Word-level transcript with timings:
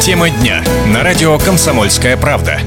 Тема 0.00 0.30
дня 0.30 0.62
на 0.94 1.02
радио 1.02 1.36
«Комсомольская 1.38 2.16
правда». 2.16 2.60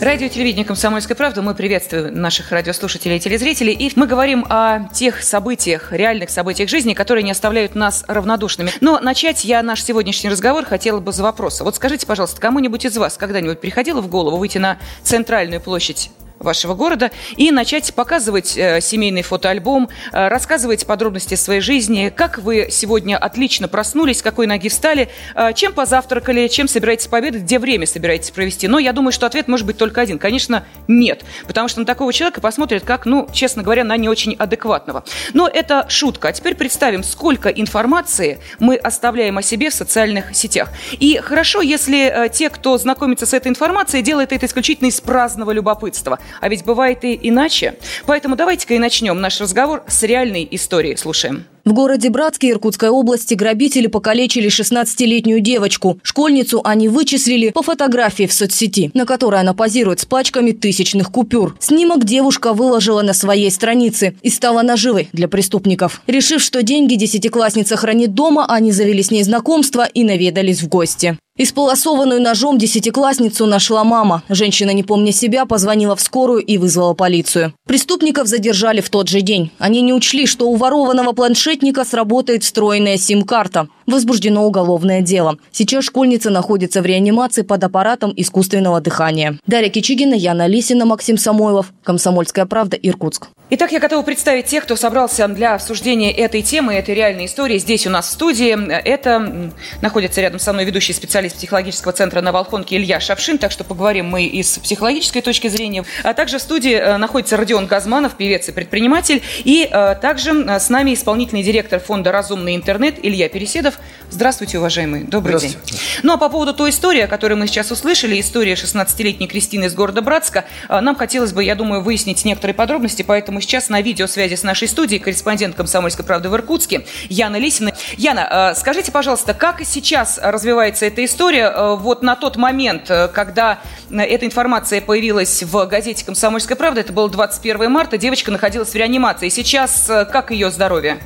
Радио 0.00 0.28
телевидение 0.28 0.64
«Комсомольская 0.64 1.14
правда». 1.14 1.42
Мы 1.42 1.54
приветствуем 1.54 2.14
наших 2.14 2.50
радиослушателей 2.50 3.18
и 3.18 3.20
телезрителей. 3.20 3.74
И 3.74 3.92
мы 3.94 4.06
говорим 4.06 4.46
о 4.48 4.88
тех 4.88 5.22
событиях, 5.22 5.92
реальных 5.92 6.30
событиях 6.30 6.70
жизни, 6.70 6.94
которые 6.94 7.24
не 7.24 7.30
оставляют 7.30 7.74
нас 7.74 8.04
равнодушными. 8.08 8.70
Но 8.80 8.98
начать 9.00 9.44
я 9.44 9.62
наш 9.62 9.84
сегодняшний 9.84 10.30
разговор 10.30 10.64
хотела 10.64 10.98
бы 10.98 11.12
с 11.12 11.18
вопроса. 11.18 11.62
Вот 11.62 11.76
скажите, 11.76 12.06
пожалуйста, 12.06 12.40
кому-нибудь 12.40 12.86
из 12.86 12.96
вас 12.96 13.18
когда-нибудь 13.18 13.60
приходило 13.60 14.00
в 14.00 14.08
голову 14.08 14.38
выйти 14.38 14.56
на 14.56 14.78
центральную 15.02 15.60
площадь 15.60 16.10
вашего 16.38 16.74
города 16.74 17.10
и 17.36 17.50
начать 17.50 17.94
показывать 17.94 18.56
э, 18.56 18.80
семейный 18.80 19.22
фотоальбом, 19.22 19.88
э, 20.12 20.28
рассказывать 20.28 20.86
подробности 20.86 21.34
своей 21.34 21.60
жизни, 21.60 22.12
как 22.14 22.38
вы 22.38 22.68
сегодня 22.70 23.16
отлично 23.16 23.68
проснулись, 23.68 24.22
какой 24.22 24.46
ноги 24.46 24.68
встали, 24.68 25.08
э, 25.34 25.52
чем 25.54 25.72
позавтракали, 25.72 26.48
чем 26.48 26.68
собираетесь 26.68 27.06
пообедать, 27.06 27.42
где 27.42 27.58
время 27.58 27.86
собираетесь 27.86 28.30
провести. 28.30 28.68
Но 28.68 28.78
я 28.78 28.92
думаю, 28.92 29.12
что 29.12 29.26
ответ 29.26 29.48
может 29.48 29.66
быть 29.66 29.78
только 29.78 30.00
один. 30.00 30.18
Конечно, 30.18 30.64
нет. 30.88 31.24
Потому 31.46 31.68
что 31.68 31.80
на 31.80 31.86
такого 31.86 32.12
человека 32.12 32.40
посмотрят 32.40 32.84
как, 32.84 33.06
ну, 33.06 33.28
честно 33.32 33.62
говоря, 33.62 33.84
на 33.84 33.96
не 33.96 34.08
очень 34.08 34.34
адекватного. 34.34 35.04
Но 35.32 35.48
это 35.48 35.86
шутка. 35.88 36.28
А 36.28 36.32
теперь 36.32 36.54
представим, 36.54 37.02
сколько 37.02 37.48
информации 37.48 38.40
мы 38.58 38.76
оставляем 38.76 39.38
о 39.38 39.42
себе 39.42 39.70
в 39.70 39.74
социальных 39.74 40.36
сетях. 40.36 40.70
И 40.92 41.18
хорошо, 41.22 41.62
если 41.62 42.30
те, 42.32 42.50
кто 42.50 42.76
знакомится 42.78 43.26
с 43.26 43.32
этой 43.32 43.48
информацией, 43.48 44.02
делает 44.02 44.32
это 44.32 44.46
исключительно 44.46 44.88
из 44.88 45.00
праздного 45.00 45.50
любопытства. 45.52 46.18
А 46.40 46.48
ведь 46.48 46.64
бывает 46.64 47.04
и 47.04 47.18
иначе. 47.22 47.74
Поэтому 48.06 48.36
давайте-ка 48.36 48.74
и 48.74 48.78
начнем 48.78 49.20
наш 49.20 49.40
разговор 49.40 49.84
с 49.88 50.02
реальной 50.02 50.46
истории. 50.50 50.94
Слушаем. 50.94 51.44
В 51.66 51.72
городе 51.72 52.10
Братске 52.10 52.50
Иркутской 52.52 52.90
области 52.90 53.34
грабители 53.34 53.88
покалечили 53.88 54.48
16-летнюю 54.48 55.40
девочку. 55.40 55.98
Школьницу 56.04 56.60
они 56.62 56.88
вычислили 56.88 57.50
по 57.50 57.62
фотографии 57.62 58.28
в 58.28 58.32
соцсети, 58.32 58.92
на 58.94 59.04
которой 59.04 59.40
она 59.40 59.52
позирует 59.52 59.98
с 59.98 60.04
пачками 60.04 60.52
тысячных 60.52 61.10
купюр. 61.10 61.56
Снимок 61.58 62.04
девушка 62.04 62.52
выложила 62.52 63.02
на 63.02 63.14
своей 63.14 63.50
странице 63.50 64.14
и 64.22 64.30
стала 64.30 64.62
наживой 64.62 65.08
для 65.12 65.26
преступников. 65.26 66.02
Решив, 66.06 66.40
что 66.40 66.62
деньги 66.62 66.94
десятиклассница 66.94 67.76
хранит 67.76 68.14
дома, 68.14 68.46
они 68.48 68.70
завели 68.70 69.02
с 69.02 69.10
ней 69.10 69.24
знакомство 69.24 69.84
и 69.86 70.04
наведались 70.04 70.62
в 70.62 70.68
гости. 70.68 71.18
Исполосованную 71.38 72.22
ножом 72.22 72.56
десятиклассницу 72.56 73.44
нашла 73.44 73.84
мама. 73.84 74.22
Женщина, 74.30 74.70
не 74.70 74.82
помня 74.82 75.12
себя, 75.12 75.44
позвонила 75.44 75.94
в 75.94 76.00
скорую 76.00 76.40
и 76.40 76.56
вызвала 76.56 76.94
полицию. 76.94 77.52
Преступников 77.66 78.26
задержали 78.26 78.80
в 78.80 78.88
тот 78.88 79.08
же 79.08 79.20
день. 79.20 79.50
Они 79.58 79.82
не 79.82 79.92
учли, 79.92 80.26
что 80.26 80.48
у 80.48 80.56
ворованного 80.56 81.12
планшетника 81.12 81.84
сработает 81.84 82.42
встроенная 82.42 82.96
сим-карта. 82.96 83.68
Возбуждено 83.86 84.46
уголовное 84.46 85.02
дело. 85.02 85.36
Сейчас 85.52 85.84
школьница 85.84 86.30
находится 86.30 86.80
в 86.80 86.86
реанимации 86.86 87.42
под 87.42 87.62
аппаратом 87.62 88.14
искусственного 88.16 88.80
дыхания. 88.80 89.38
Дарья 89.46 89.68
Кичигина, 89.68 90.14
Яна 90.14 90.46
Лисина, 90.46 90.86
Максим 90.86 91.18
Самойлов. 91.18 91.72
Комсомольская 91.84 92.46
правда, 92.46 92.76
Иркутск. 92.76 93.28
Итак, 93.48 93.70
я 93.70 93.78
готова 93.78 94.02
представить 94.02 94.46
тех, 94.46 94.64
кто 94.64 94.74
собрался 94.74 95.28
для 95.28 95.54
обсуждения 95.54 96.10
этой 96.10 96.42
темы, 96.42 96.74
этой 96.74 96.94
реальной 96.94 97.26
истории 97.26 97.58
здесь 97.58 97.86
у 97.86 97.90
нас 97.90 98.08
в 98.08 98.12
студии. 98.12 98.56
Это 98.70 99.52
находится 99.82 100.20
рядом 100.20 100.40
со 100.40 100.52
мной 100.52 100.64
ведущий 100.64 100.92
специалист 100.92 101.25
психологического 101.32 101.92
центра 101.92 102.20
на 102.20 102.32
Волхонке 102.32 102.76
Илья 102.76 103.00
Шавшин, 103.00 103.38
так 103.38 103.50
что 103.50 103.64
поговорим 103.64 104.06
мы 104.06 104.24
и 104.24 104.42
с 104.42 104.58
психологической 104.58 105.22
точки 105.22 105.48
зрения. 105.48 105.84
А 106.02 106.14
также 106.14 106.38
в 106.38 106.42
студии 106.42 106.74
э, 106.74 106.96
находится 106.96 107.36
Родион 107.36 107.66
Газманов, 107.66 108.14
певец 108.14 108.48
и 108.48 108.52
предприниматель, 108.52 109.22
и 109.44 109.68
э, 109.70 109.94
также 110.00 110.30
э, 110.32 110.60
с 110.60 110.68
нами 110.68 110.94
исполнительный 110.94 111.42
директор 111.42 111.80
фонда 111.80 112.12
«Разумный 112.12 112.54
интернет» 112.54 112.96
Илья 113.02 113.28
Переседов. 113.28 113.78
Здравствуйте, 114.10 114.58
уважаемый. 114.58 115.04
Добрый 115.04 115.40
день. 115.40 115.56
Ну 116.02 116.12
а 116.12 116.16
по 116.16 116.28
поводу 116.28 116.54
той 116.54 116.70
истории, 116.70 117.00
о 117.00 117.08
которой 117.08 117.34
мы 117.34 117.46
сейчас 117.46 117.70
услышали, 117.70 118.20
история 118.20 118.54
16-летней 118.54 119.26
Кристины 119.26 119.64
из 119.64 119.74
города 119.74 120.02
Братска, 120.02 120.44
нам 120.68 120.94
хотелось 120.94 121.32
бы, 121.32 121.42
я 121.42 121.54
думаю, 121.54 121.82
выяснить 121.82 122.24
некоторые 122.24 122.54
подробности, 122.54 123.02
поэтому 123.02 123.40
сейчас 123.40 123.68
на 123.68 123.80
видеосвязи 123.80 124.34
с 124.34 124.42
нашей 124.42 124.68
студией 124.68 125.00
корреспондент 125.00 125.56
«Комсомольской 125.56 126.04
правды» 126.04 126.28
в 126.28 126.34
Иркутске 126.34 126.86
Яна 127.08 127.36
Лисина. 127.36 127.72
Яна, 127.96 128.54
скажите, 128.56 128.92
пожалуйста, 128.92 129.34
как 129.34 129.62
сейчас 129.64 130.18
развивается 130.22 130.86
эта 130.86 131.04
история? 131.04 131.15
Вот 131.18 132.02
на 132.02 132.16
тот 132.16 132.36
момент, 132.36 132.90
когда 133.12 133.60
эта 133.90 134.26
информация 134.26 134.80
появилась 134.80 135.42
в 135.42 135.66
газете 135.66 136.04
«Комсомольская 136.04 136.56
правда», 136.56 136.80
это 136.80 136.92
было 136.92 137.08
21 137.08 137.70
марта, 137.70 137.98
девочка 137.98 138.30
находилась 138.30 138.70
в 138.70 138.74
реанимации. 138.74 139.28
Сейчас 139.28 139.86
как 139.86 140.30
ее 140.30 140.50
здоровье? 140.50 140.98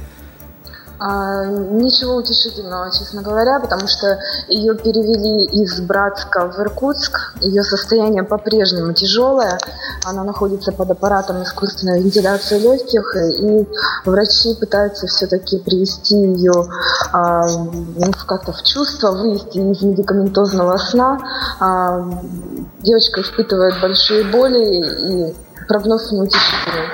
А, 1.03 1.47
ничего 1.47 2.17
утешительного, 2.17 2.91
честно 2.93 3.23
говоря, 3.23 3.59
потому 3.59 3.89
что 3.89 4.19
ее 4.49 4.75
перевели 4.75 5.47
из 5.47 5.81
Братска 5.81 6.47
в 6.51 6.59
Иркутск. 6.59 7.33
Ее 7.41 7.63
состояние 7.65 8.23
по-прежнему 8.23 8.93
тяжелое. 8.93 9.59
Она 10.05 10.25
находится 10.25 10.73
под 10.73 10.91
аппаратом 10.91 11.43
искусственной 11.43 12.03
вентиляции 12.03 12.59
легких, 12.59 13.17
и 13.17 13.67
врачи 14.05 14.55
пытаются 14.55 15.07
все-таки 15.07 15.59
привести 15.59 16.17
ее 16.17 16.69
а, 17.13 17.47
ну, 17.49 18.13
как-то 18.27 18.53
в 18.53 18.63
чувство, 18.63 19.13
вывести 19.13 19.57
из 19.57 19.81
медикаментозного 19.81 20.77
сна. 20.77 21.19
А, 21.61 22.11
девочка 22.81 23.23
испытывает 23.23 23.81
большие 23.81 24.25
боли 24.25 25.31
и 25.31 25.35
прогноз 25.67 26.13
неутешительный. 26.13 26.89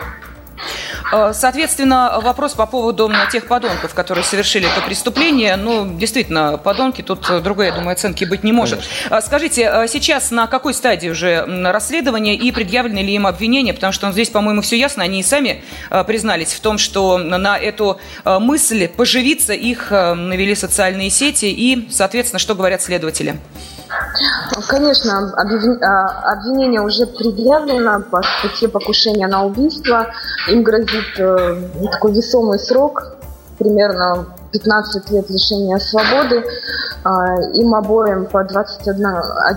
Э, 1.12 1.32
соответственно, 1.32 2.18
вопрос 2.22 2.54
по 2.54 2.66
поводу 2.66 3.10
тех 3.30 3.46
подонков, 3.46 3.94
которые 3.94 4.24
совершили 4.24 4.68
это 4.70 4.84
преступление. 4.84 5.56
Ну, 5.56 5.96
действительно, 5.96 6.58
подонки, 6.58 7.02
тут 7.02 7.42
другой, 7.42 7.66
я 7.66 7.72
думаю, 7.72 7.92
оценки 7.92 8.24
быть 8.24 8.44
не 8.44 8.52
может. 8.52 8.80
Конечно. 8.80 9.16
Э, 9.16 9.20
скажите, 9.20 9.70
э, 9.72 9.88
сейчас 9.88 10.30
на 10.30 10.46
какой 10.46 10.74
стадии 10.74 11.08
уже 11.08 11.44
расследование 11.64 12.34
и 12.34 12.50
предъявлены 12.50 12.98
ли 13.00 13.14
им 13.14 13.26
обвинения? 13.26 13.72
Потому 13.72 13.92
что 13.92 14.10
здесь, 14.12 14.30
по-моему, 14.30 14.62
все 14.62 14.76
ясно. 14.76 15.02
Они 15.02 15.20
и 15.20 15.22
сами 15.22 15.62
признались 16.06 16.52
в 16.52 16.60
том, 16.60 16.78
что 16.78 17.18
на 17.18 17.58
эту 17.58 17.98
мысль 18.24 18.88
поживиться 18.88 19.52
их 19.52 19.90
навели 19.90 20.54
социальные 20.54 21.10
сети. 21.10 21.46
И, 21.46 21.88
соответственно, 21.90 22.38
что 22.38 22.54
говорят 22.54 22.82
следователи? 22.82 23.36
Конечно, 24.68 25.32
а, 25.36 26.32
обвинение 26.32 26.80
уже 26.80 27.06
предъявлено 27.06 28.02
по 28.10 28.22
статье 28.22 28.68
покушения 28.68 29.26
на 29.26 29.44
убийство. 29.44 30.06
Им 30.48 30.62
грозит 30.62 31.18
э, 31.18 31.62
такой 31.92 32.12
весомый 32.12 32.58
срок, 32.58 33.16
примерно 33.58 34.26
15 34.52 35.10
лет 35.10 35.30
лишения 35.30 35.78
свободы. 35.78 36.44
А, 37.04 37.34
им 37.54 37.74
обоим 37.74 38.26
по 38.26 38.44
21, 38.44 39.06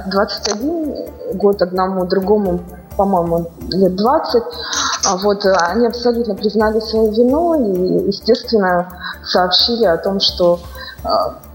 21 0.07 0.95
год 1.37 1.61
одному, 1.61 2.05
другому, 2.05 2.59
по-моему, 2.97 3.51
лет 3.69 3.95
20. 3.95 4.43
А 5.05 5.17
вот 5.17 5.45
они 5.45 5.87
абсолютно 5.87 6.35
признали 6.35 6.79
свою 6.79 7.11
вину 7.11 7.55
и, 7.55 8.07
естественно, 8.07 8.89
сообщили 9.23 9.85
о 9.85 9.97
том, 9.97 10.19
что 10.19 10.59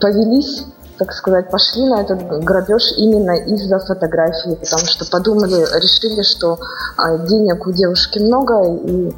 повелись 0.01 0.65
так 0.99 1.13
сказать, 1.13 1.51
пошли 1.51 1.87
на 1.87 2.03
этот 2.03 2.45
грабеж 2.45 2.93
именно 2.97 3.33
из-за 3.33 3.79
фотографии, 3.79 4.55
потому 4.55 4.87
что 4.87 5.05
подумали, 5.11 5.67
решили, 5.81 6.23
что 6.23 6.59
а, 6.97 7.19
денег 7.19 7.67
у 7.67 7.73
девушки 7.73 8.19
много, 8.19 8.63
и 8.65 9.13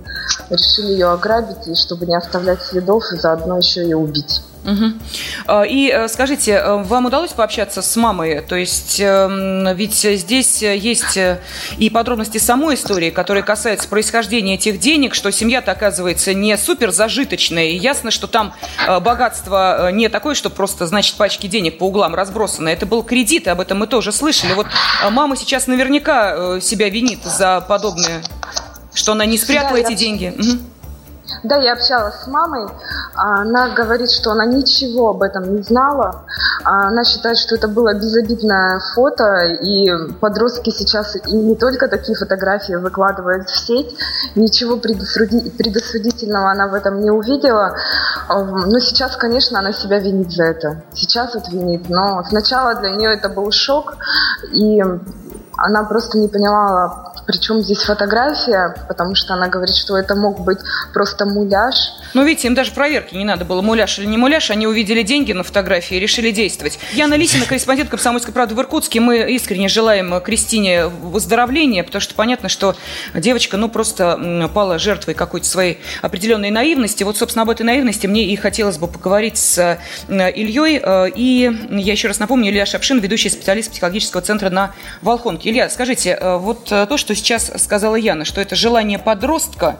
решили 0.50 0.92
ее 0.92 1.08
ограбить, 1.08 1.66
и 1.66 1.74
чтобы 1.74 2.06
не 2.06 2.16
оставлять 2.16 2.62
следов, 2.62 3.04
заодно 3.10 3.58
еще 3.58 3.86
и 3.86 3.94
убить. 3.94 4.42
Угу. 4.66 5.64
И 5.68 5.92
э, 5.94 6.08
скажите, 6.08 6.52
э, 6.52 6.82
вам 6.82 7.06
удалось 7.06 7.30
пообщаться 7.30 7.82
с 7.82 7.96
мамой? 7.96 8.40
То 8.40 8.56
есть, 8.56 8.98
эм, 8.98 9.74
ведь 9.76 9.94
здесь 9.94 10.60
есть 10.60 11.16
э, 11.16 11.40
и 11.78 11.88
подробности 11.88 12.38
самой 12.38 12.74
истории, 12.74 13.10
которые 13.10 13.44
касаются 13.44 13.88
происхождения 13.88 14.54
этих 14.54 14.80
денег, 14.80 15.14
что 15.14 15.30
семья-то 15.30 15.70
оказывается 15.70 16.34
не 16.34 16.56
супер 16.58 16.90
зажиточная. 16.90 17.66
И 17.66 17.76
ясно, 17.76 18.10
что 18.10 18.26
там 18.26 18.54
богатство 19.00 19.90
не 19.92 20.08
такое, 20.08 20.34
что 20.34 20.50
просто, 20.50 20.86
значит, 20.86 21.14
пачки 21.16 21.46
денег 21.46 21.78
по 21.78 21.84
углам 21.84 22.14
разбросаны. 22.14 22.68
Это 22.68 22.86
был 22.86 23.04
кредит, 23.04 23.46
и 23.46 23.50
об 23.50 23.60
этом 23.60 23.78
мы 23.78 23.86
тоже 23.86 24.10
слышали. 24.10 24.52
Вот 24.54 24.66
мама 25.10 25.36
сейчас 25.36 25.68
наверняка 25.68 26.60
себя 26.60 26.88
винит 26.88 27.22
за 27.24 27.60
подобное, 27.60 28.22
что 28.94 29.12
она 29.12 29.26
не 29.26 29.38
спрятала 29.38 29.74
да, 29.74 29.78
эти 29.78 29.92
я... 29.92 29.96
деньги. 29.96 30.34
Угу. 30.36 30.75
Да, 31.42 31.56
я 31.56 31.72
общалась 31.72 32.14
с 32.22 32.26
мамой. 32.26 32.66
Она 33.14 33.70
говорит, 33.70 34.10
что 34.10 34.30
она 34.30 34.44
ничего 34.44 35.10
об 35.10 35.22
этом 35.22 35.56
не 35.56 35.62
знала. 35.62 36.24
Она 36.64 37.04
считает, 37.04 37.38
что 37.38 37.54
это 37.54 37.68
было 37.68 37.94
безобидное 37.94 38.80
фото, 38.94 39.44
и 39.60 39.90
подростки 40.20 40.70
сейчас 40.70 41.16
и 41.16 41.34
не 41.34 41.56
только 41.56 41.88
такие 41.88 42.16
фотографии 42.16 42.74
выкладывают 42.74 43.48
в 43.48 43.56
сеть. 43.56 43.96
Ничего 44.34 44.76
предосудительного 44.76 46.50
она 46.50 46.68
в 46.68 46.74
этом 46.74 47.00
не 47.00 47.10
увидела. 47.10 47.76
Но 48.28 48.78
сейчас, 48.78 49.16
конечно, 49.16 49.58
она 49.58 49.72
себя 49.72 49.98
винит 49.98 50.32
за 50.32 50.44
это. 50.44 50.82
Сейчас 50.94 51.34
вот 51.34 51.48
винит. 51.48 51.88
Но 51.88 52.22
сначала 52.28 52.74
для 52.74 52.90
нее 52.90 53.14
это 53.14 53.28
был 53.28 53.50
шок, 53.50 53.96
и 54.52 54.82
она 55.56 55.84
просто 55.84 56.18
не 56.18 56.28
понимала, 56.28 57.12
причем 57.26 57.60
здесь 57.60 57.82
фотография, 57.82 58.74
потому 58.88 59.14
что 59.14 59.34
она 59.34 59.48
говорит, 59.48 59.74
что 59.74 59.96
это 59.96 60.14
мог 60.14 60.40
быть 60.40 60.58
просто 60.92 61.24
муляж. 61.26 61.74
Ну, 62.14 62.24
видите, 62.24 62.48
им 62.48 62.54
даже 62.54 62.72
проверки 62.72 63.14
не 63.14 63.24
надо 63.24 63.44
было 63.44 63.62
муляж 63.62 63.98
или 63.98 64.06
не 64.06 64.16
муляж, 64.16 64.50
они 64.50 64.66
увидели 64.66 65.02
деньги 65.02 65.32
на 65.32 65.42
фотографии 65.42 65.96
и 65.96 66.00
решили 66.00 66.30
действовать. 66.30 66.78
Яна 66.92 67.14
Лисина, 67.14 67.46
корреспондент 67.46 67.90
«Комсомольской 67.90 68.32
правды» 68.32 68.54
в 68.54 68.60
Иркутске. 68.60 69.00
Мы 69.00 69.18
искренне 69.32 69.68
желаем 69.68 70.20
Кристине 70.20 70.86
выздоровления, 70.86 71.82
потому 71.84 72.00
что 72.00 72.14
понятно, 72.14 72.48
что 72.48 72.76
девочка, 73.14 73.56
ну, 73.56 73.68
просто 73.68 74.48
пала 74.54 74.78
жертвой 74.78 75.14
какой-то 75.14 75.46
своей 75.46 75.80
определенной 76.02 76.50
наивности. 76.50 77.02
Вот, 77.02 77.16
собственно, 77.16 77.42
об 77.42 77.50
этой 77.50 77.62
наивности 77.62 78.06
мне 78.06 78.24
и 78.24 78.36
хотелось 78.36 78.78
бы 78.78 78.86
поговорить 78.88 79.36
с 79.38 79.78
Ильей. 80.08 80.82
И 81.14 81.68
я 81.70 81.92
еще 81.92 82.08
раз 82.08 82.18
напомню, 82.18 82.50
Илья 82.50 82.66
Шапшин, 82.66 83.00
ведущий 83.00 83.30
специалист 83.30 83.70
психологического 83.70 84.22
центра 84.22 84.50
на 84.50 84.72
Волхонке. 85.02 85.45
Илья, 85.48 85.70
скажите, 85.70 86.18
вот 86.20 86.64
то, 86.64 86.96
что 86.96 87.14
сейчас 87.14 87.52
сказала 87.62 87.94
Яна, 87.94 88.24
что 88.24 88.40
это 88.40 88.56
желание 88.56 88.98
подростка 88.98 89.78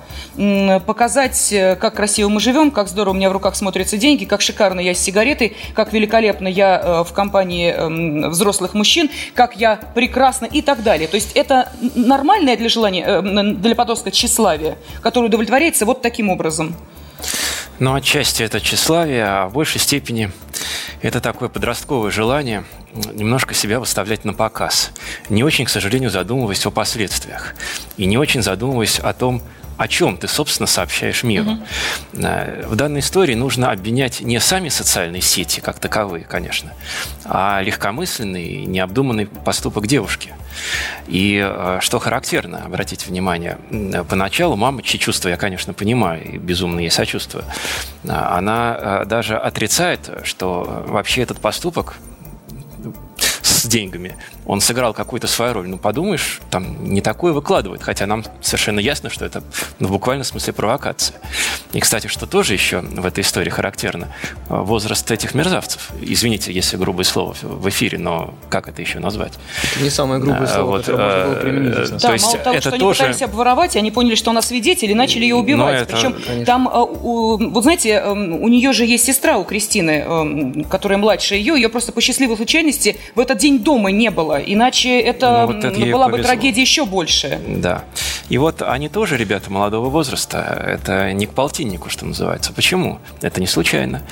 показать, 0.87 1.53
э, 1.53 1.75
как 1.75 1.97
красиво 1.97 2.29
мы 2.29 2.39
живем, 2.39 2.71
как 2.71 2.87
здорово 2.87 3.15
у 3.15 3.17
меня 3.17 3.31
в 3.31 3.33
руках 3.33 3.57
смотрятся 3.57 3.97
деньги, 3.97 4.27
как 4.27 4.43
шикарно 4.43 4.79
я 4.79 4.95
с 4.95 4.99
сигаретой, 5.01 5.57
как 5.75 5.93
великолепно 5.93 6.47
я 6.47 6.81
э, 6.81 7.05
в 7.05 7.13
компании 7.13 7.73
эм, 7.73 8.31
взрослых 8.31 8.75
мужчин, 8.75 9.11
как 9.35 9.57
я 9.57 9.81
прекрасно 9.93 10.45
и 10.45 10.63
так 10.63 10.85
далее. 10.85 11.09
То 11.09 11.17
есть 11.17 11.33
это 11.35 11.73
нормальное 11.97 12.57
для 12.57 12.69
желания, 12.69 13.05
э, 13.05 13.43
для 13.55 13.75
подростка 13.75 14.13
тщеславие, 14.13 14.79
которое 15.03 15.27
удовлетворяется 15.27 15.85
вот 15.85 16.01
таким 16.01 16.29
образом. 16.29 16.77
Ну, 17.81 17.93
отчасти 17.93 18.45
это 18.45 18.61
тщеславие, 18.61 19.25
а 19.25 19.49
в 19.49 19.55
большей 19.55 19.81
степени 19.81 20.31
это 21.07 21.21
такое 21.21 21.49
подростковое 21.49 22.11
желание 22.11 22.65
немножко 23.13 23.55
себя 23.55 23.79
выставлять 23.79 24.25
на 24.25 24.35
показ. 24.35 24.91
Не 25.29 25.45
очень, 25.45 25.65
к 25.65 25.69
сожалению, 25.69 26.11
задумываясь 26.11 26.67
о 26.67 26.73
последствиях. 26.73 27.55
И 27.97 28.07
не 28.07 28.19
очень 28.19 28.43
задумываясь 28.43 28.99
о 28.99 29.13
том, 29.13 29.41
о 29.77 29.89
чем 29.89 30.17
ты, 30.17 30.29
собственно, 30.29 30.67
сообщаешь 30.67 31.23
миру. 31.23 31.53
Угу. 31.53 31.67
В 32.13 32.77
данной 32.77 33.01
истории 33.01 33.35
нужно 33.35 33.71
обвинять 33.71 34.21
не 34.21 34.41
сами 34.41 34.69
социальные 34.69 35.23
сети, 35.23 35.61
как 35.61 35.79
таковые, 35.79 36.25
конечно, 36.25 36.73
а 37.25 37.61
легкомысленный, 37.61 38.65
необдуманный 38.65 39.27
поступок 39.27 39.87
девушки. 39.87 40.35
И 41.07 41.41
э, 41.43 41.79
что 41.83 41.99
характерно, 41.99 42.63
обратите 42.65 43.07
внимание, 43.07 43.59
поначалу 44.09 44.57
мама, 44.57 44.83
чьи 44.83 44.99
чувства 44.99 45.29
я, 45.29 45.37
конечно, 45.37 45.75
понимаю 45.75 46.25
и 46.25 46.39
безумно 46.39 46.81
ей 46.81 46.91
сочувствую, 46.91 47.45
она 48.05 49.05
даже 49.05 49.37
отрицает, 49.37 50.11
что 50.25 50.85
вообще 50.87 51.23
этот 51.23 51.41
поступок 51.41 51.97
с 53.67 53.69
деньгами, 53.69 54.17
он 54.47 54.61
сыграл 54.61 54.95
какую-то 54.95 55.27
свою 55.27 55.53
роль. 55.53 55.69
Ну, 55.69 55.77
подумаешь, 55.77 56.41
там 56.51 56.85
не 56.85 57.01
такое 57.01 57.33
выкладывает, 57.33 57.83
хотя 57.83 58.07
нам 58.07 58.25
совершенно 58.41 58.81
ясно, 58.81 59.11
что 59.11 59.25
это 59.25 59.43
ну, 59.79 59.89
в 59.89 59.91
буквальном 59.91 60.25
смысле 60.25 60.53
провокация. 60.53 61.21
И, 61.77 61.81
кстати, 61.81 62.07
что 62.07 62.27
тоже 62.27 62.55
еще 62.55 62.81
в 62.81 63.05
этой 63.05 63.21
истории 63.21 63.51
характерно, 63.51 64.09
возраст 64.49 65.11
этих 65.11 65.35
мерзавцев. 65.35 65.91
Извините, 66.01 66.51
если 66.51 66.79
грубое 66.79 67.05
слово 67.05 67.37
в 67.43 67.69
эфире, 67.69 67.99
но 67.99 68.33
как 68.49 68.69
это 68.69 68.81
еще 68.81 68.99
назвать? 68.99 69.35
Это 69.75 69.85
не 69.85 69.91
самое 69.91 70.19
грубое 70.19 70.45
а, 70.45 70.47
слово, 70.47 70.71
вот, 70.71 70.87
которое 70.87 71.05
можно 71.05 71.25
было 71.27 71.35
применить. 71.43 71.75
Э, 71.75 71.87
да, 71.91 71.99
то 71.99 72.13
есть 72.15 72.25
мало 72.25 72.39
того, 72.39 72.57
это 72.57 72.69
что 72.71 72.79
тоже... 72.79 73.03
они 73.03 73.13
пытались 73.13 73.23
обворовать, 73.29 73.77
они 73.77 73.91
поняли, 73.91 74.15
что 74.15 74.31
она 74.31 74.41
свидетель, 74.41 74.91
и 74.91 74.95
начали 74.95 75.25
ее 75.25 75.35
убивать. 75.35 75.83
Это, 75.83 75.97
Причем 75.97 76.15
конечно. 76.15 76.47
там, 76.47 76.67
э, 76.67 76.87
вот 76.99 77.63
знаете, 77.63 77.91
эм, 77.91 78.43
у 78.43 78.49
нее 78.49 78.73
же 78.73 78.87
есть 78.87 79.05
сестра 79.05 79.37
у 79.37 79.45
Кристины, 79.45 80.03
эм, 80.07 80.65
которая 80.65 80.99
младше 80.99 81.35
ее, 81.35 81.57
ее 81.57 81.69
просто 81.69 81.93
по 81.93 82.01
счастливой 82.01 82.37
случайности 82.37 82.97
в 83.15 83.21
этот 83.21 83.37
день 83.37 83.59
дома 83.59 83.91
не 83.91 84.11
было, 84.11 84.39
иначе 84.39 84.99
это, 84.99 85.47
ну, 85.47 85.53
вот 85.53 85.63
это 85.63 85.79
была 85.93 86.09
бы 86.09 86.23
трагедия 86.23 86.63
еще 86.63 86.87
больше. 86.87 87.39
Да. 87.47 87.85
И 88.31 88.39
вот 88.39 88.63
они 88.63 88.89
тоже 88.89 89.19
ребята 89.19 89.53
молодого 89.53 89.91
возраста, 89.91 90.39
это 90.67 91.13
не 91.13 91.27
к 91.27 91.33
полтиннику, 91.67 91.91
что 91.91 92.07
называется. 92.07 92.53
Почему? 92.53 93.01
Это 93.23 93.41
не 93.41 93.47
случайно. 93.47 94.03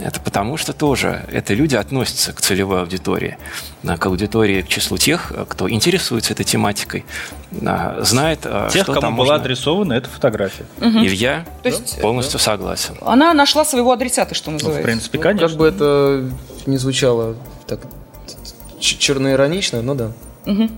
Это 0.00 0.20
потому, 0.20 0.56
что 0.56 0.72
тоже 0.72 1.24
это 1.32 1.54
люди 1.54 1.74
относятся 1.74 2.32
к 2.32 2.40
целевой 2.40 2.80
аудитории, 2.80 3.36
к 3.82 4.06
аудитории, 4.06 4.62
к 4.62 4.68
числу 4.68 4.96
тех, 4.96 5.32
кто 5.48 5.68
интересуется 5.68 6.32
этой 6.32 6.44
тематикой, 6.44 7.04
знает, 7.50 8.40
тех, 8.72 8.82
что 8.82 8.92
кому 8.92 9.00
там 9.00 9.16
была 9.16 9.26
можно... 9.26 9.34
адресована 9.34 9.92
эта 9.94 10.08
фотография. 10.08 10.66
Угу. 10.78 10.98
Илья 10.98 11.44
То 11.62 11.68
есть, 11.68 12.00
полностью 12.00 12.38
да. 12.38 12.44
согласен. 12.44 12.94
Она 13.02 13.34
нашла 13.34 13.64
своего 13.64 13.92
адресата, 13.92 14.34
что 14.34 14.50
называется. 14.50 14.80
Ну, 14.80 14.82
в 14.82 14.86
принципе, 14.86 15.18
конечно. 15.18 15.48
Ну, 15.48 15.50
как 15.50 15.58
бы 15.58 15.66
это 15.66 16.30
не 16.66 16.78
звучало 16.78 17.36
так 17.66 17.80
черноиронично, 18.78 19.82
но 19.82 19.94
да. 19.94 20.12
Угу. 20.46 20.70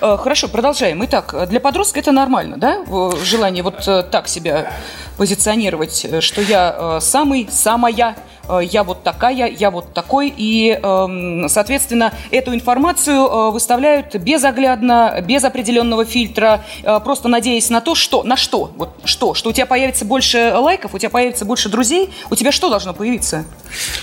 Хорошо, 0.00 0.48
продолжаем. 0.48 1.04
Итак, 1.04 1.34
для 1.48 1.60
подростка 1.60 2.00
это 2.00 2.12
нормально, 2.12 2.56
да? 2.56 2.84
Желание 3.22 3.62
вот 3.62 3.86
э, 3.86 4.02
так 4.02 4.28
себя 4.28 4.72
позиционировать, 5.16 6.04
э, 6.04 6.20
что 6.20 6.40
я 6.40 6.98
самый, 7.00 7.48
самая 7.50 7.92
Э, 7.92 8.14
я 8.62 8.84
вот 8.84 9.02
такая, 9.02 9.50
я 9.50 9.70
вот 9.70 9.92
такой, 9.92 10.32
и, 10.36 10.78
эм, 10.82 11.48
соответственно, 11.48 12.12
эту 12.30 12.54
информацию 12.54 13.16
э, 13.16 13.50
выставляют 13.50 14.14
безоглядно, 14.16 15.22
без 15.26 15.44
определенного 15.44 16.04
фильтра, 16.04 16.64
э, 16.82 17.00
просто 17.00 17.28
надеясь 17.28 17.70
на 17.70 17.80
то, 17.80 17.94
что, 17.94 18.22
на 18.22 18.36
что, 18.36 18.70
вот 18.76 18.90
что, 19.04 19.34
что 19.34 19.50
у 19.50 19.52
тебя 19.52 19.66
появится 19.66 20.04
больше 20.04 20.52
лайков, 20.54 20.94
у 20.94 20.98
тебя 20.98 21.10
появится 21.10 21.44
больше 21.44 21.68
друзей, 21.68 22.10
у 22.30 22.36
тебя 22.36 22.52
что 22.52 22.70
должно 22.70 22.92
появиться? 22.92 23.44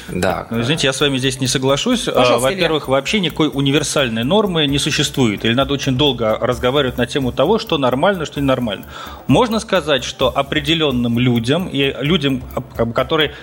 Да. 0.10 0.48
Ну, 0.50 0.62
извините, 0.62 0.88
я 0.88 0.94
с 0.94 1.02
вами 1.02 1.18
здесь 1.18 1.40
не 1.40 1.48
соглашусь. 1.48 2.08
Во-первых, 2.08 2.88
вообще 2.88 3.20
никакой 3.20 3.50
универсальной 3.54 4.24
нормы 4.24 4.66
не 4.68 4.80
существует, 4.80 5.46
или 5.46 5.54
надо 5.54 5.74
очень 5.74 5.96
долго 5.96 6.38
разговаривать 6.40 6.98
на 6.98 7.06
тему 7.06 7.32
того, 7.32 7.60
что 7.60 7.78
нормально, 7.78 8.26
что 8.26 8.42
ненормально. 8.42 8.86
Можно 9.28 9.60
сказать, 9.60 10.04
что 10.04 10.32
определенным 10.36 11.20
людям 11.20 11.68
и 11.68 11.96
людям, 12.00 12.44
которые 12.94 13.34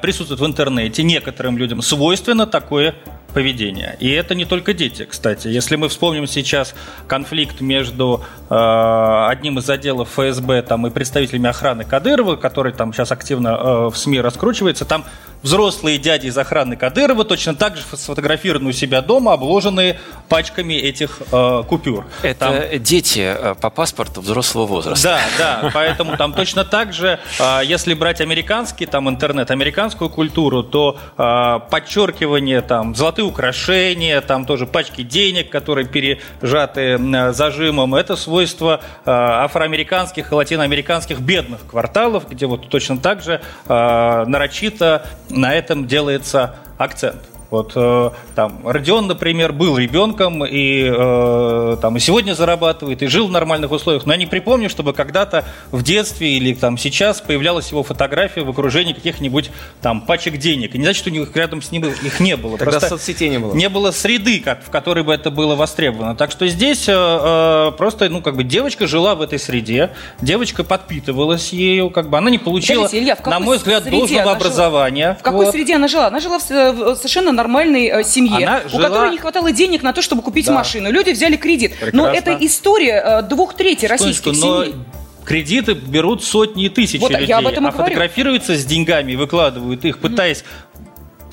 присутствуют 0.00 0.40
в 0.44 0.46
интернете 0.46 1.02
некоторым 1.02 1.56
людям 1.56 1.80
свойственно 1.80 2.46
такое 2.46 2.94
поведение. 3.34 3.96
И 4.00 4.10
это 4.10 4.34
не 4.34 4.44
только 4.44 4.72
дети, 4.72 5.04
кстати. 5.04 5.48
Если 5.48 5.76
мы 5.76 5.88
вспомним 5.88 6.26
сейчас 6.26 6.74
конфликт 7.08 7.60
между 7.60 8.24
э, 8.48 9.26
одним 9.28 9.58
из 9.58 9.68
отделов 9.68 10.08
ФСБ 10.08 10.62
там, 10.62 10.86
и 10.86 10.90
представителями 10.90 11.50
охраны 11.50 11.84
Кадырова, 11.84 12.36
который 12.36 12.72
там 12.72 12.92
сейчас 12.92 13.12
активно 13.12 13.48
э, 13.48 13.90
в 13.90 13.96
СМИ 13.96 14.20
раскручивается, 14.20 14.84
там 14.84 15.04
взрослые 15.44 15.98
дяди 15.98 16.28
из 16.28 16.38
охраны 16.38 16.74
Кадырова 16.74 17.24
точно 17.24 17.54
так 17.54 17.76
же 17.76 17.82
сфотографированы 17.92 18.70
у 18.70 18.72
себя 18.72 19.02
дома, 19.02 19.34
обложенные 19.34 20.00
пачками 20.28 20.74
этих 20.74 21.20
э, 21.30 21.62
купюр. 21.68 22.06
Это 22.22 22.68
там... 22.70 22.82
дети 22.82 23.36
э, 23.36 23.54
по 23.60 23.68
паспорту 23.68 24.22
взрослого 24.22 24.66
возраста. 24.66 25.20
Да, 25.38 25.60
да, 25.62 25.70
поэтому 25.74 26.16
там 26.16 26.32
точно 26.32 26.64
так 26.64 26.92
же, 26.92 27.18
э, 27.38 27.60
если 27.64 27.92
брать 27.94 28.22
американский 28.22 28.86
там 28.86 29.08
интернет, 29.08 29.50
американскую 29.50 30.08
культуру, 30.08 30.62
то 30.62 30.96
э, 31.18 31.60
подчеркивание 31.70 32.62
там 32.62 32.94
золотые 32.94 33.23
украшения, 33.24 34.20
там 34.20 34.44
тоже 34.44 34.66
пачки 34.66 35.02
денег, 35.02 35.50
которые 35.50 35.86
пережаты 35.86 36.80
э, 36.80 37.32
зажимом, 37.32 37.94
это 37.94 38.16
свойство 38.16 38.80
э, 39.04 39.10
афроамериканских 39.10 40.32
и 40.32 40.34
латиноамериканских 40.34 41.20
бедных 41.20 41.66
кварталов, 41.66 42.28
где 42.28 42.46
вот 42.46 42.68
точно 42.68 42.98
так 42.98 43.22
же 43.22 43.40
э, 43.66 44.24
нарочито 44.26 45.06
на 45.30 45.54
этом 45.54 45.86
делается 45.86 46.56
акцент. 46.78 47.33
Вот 47.50 47.72
э, 47.76 48.10
там 48.34 48.66
Родион, 48.66 49.06
например, 49.06 49.52
был 49.52 49.78
ребенком 49.78 50.44
и 50.44 50.90
э, 50.92 51.76
там 51.80 51.96
и 51.96 52.00
сегодня 52.00 52.34
зарабатывает 52.34 53.02
и 53.02 53.06
жил 53.06 53.28
в 53.28 53.30
нормальных 53.30 53.70
условиях, 53.70 54.06
но 54.06 54.12
я 54.12 54.18
не 54.18 54.26
припомню, 54.26 54.68
чтобы 54.68 54.92
когда-то 54.92 55.44
в 55.70 55.82
детстве 55.82 56.36
или 56.36 56.54
там 56.54 56.78
сейчас 56.78 57.20
появлялась 57.20 57.70
его 57.70 57.82
фотография 57.82 58.42
в 58.42 58.50
окружении 58.50 58.92
каких-нибудь 58.92 59.50
там 59.82 60.00
пачек 60.00 60.38
денег. 60.38 60.74
И 60.74 60.78
не 60.78 60.84
значит, 60.84 61.00
что 61.00 61.10
у 61.10 61.12
них 61.12 61.34
рядом 61.36 61.62
с 61.62 61.70
ним 61.70 61.84
их 61.84 62.20
не 62.20 62.36
было. 62.36 62.58
Тогда 62.58 62.72
просто 62.72 62.88
соцсетей 62.90 63.28
не 63.28 63.38
было. 63.38 63.54
Не 63.54 63.68
было 63.68 63.90
среды, 63.90 64.40
как, 64.40 64.64
в 64.64 64.70
которой 64.70 65.04
бы 65.04 65.12
это 65.12 65.30
было 65.30 65.54
востребовано. 65.54 66.16
Так 66.16 66.30
что 66.30 66.46
здесь 66.48 66.88
э, 66.88 66.92
э, 66.92 67.72
просто, 67.76 68.08
ну, 68.08 68.22
как 68.22 68.36
бы 68.36 68.44
девочка 68.44 68.86
жила 68.86 69.14
в 69.14 69.22
этой 69.22 69.38
среде, 69.38 69.90
девочка 70.20 70.64
подпитывалась 70.64 71.52
ею, 71.52 71.90
как 71.90 72.08
бы 72.10 72.18
она 72.18 72.30
не 72.30 72.38
получила, 72.38 72.86
Скажите, 72.86 73.02
Илья, 73.02 73.18
на 73.26 73.40
мой 73.40 73.58
взгляд, 73.58 73.88
должного 73.88 74.32
образования. 74.32 75.04
Жила? 75.04 75.14
В 75.14 75.22
какой 75.22 75.44
вот. 75.46 75.54
среде 75.54 75.76
она 75.76 75.88
жила? 75.88 76.06
Она 76.06 76.20
жила 76.20 76.38
в, 76.38 76.48
в 76.48 76.96
совершенно 76.96 77.32
нормальной 77.34 77.86
э, 77.86 78.04
семье, 78.04 78.46
Она 78.46 78.62
у 78.72 78.78
которой 78.78 79.10
не 79.10 79.18
хватало 79.18 79.52
денег 79.52 79.82
на 79.82 79.92
то, 79.92 80.02
чтобы 80.02 80.22
купить 80.22 80.46
да. 80.46 80.54
машину. 80.54 80.90
Люди 80.90 81.10
взяли 81.10 81.36
кредит. 81.36 81.72
Прекрасно. 81.72 81.98
Но 81.98 82.08
это 82.08 82.36
история 82.40 83.02
э, 83.04 83.22
двух 83.22 83.54
третей 83.54 83.86
российских 83.86 84.34
Секундочку, 84.34 84.64
семей. 84.64 84.84
Кредиты 85.24 85.72
берут 85.72 86.22
сотни 86.22 86.68
тысяч 86.68 87.00
вот, 87.00 87.10
людей, 87.10 87.26
я 87.26 87.38
об 87.38 87.46
этом 87.46 87.66
а 87.66 87.70
фотографируются 87.70 88.56
с 88.56 88.64
деньгами, 88.66 89.14
выкладывают 89.14 89.84
их, 89.84 89.98
пытаясь 89.98 90.44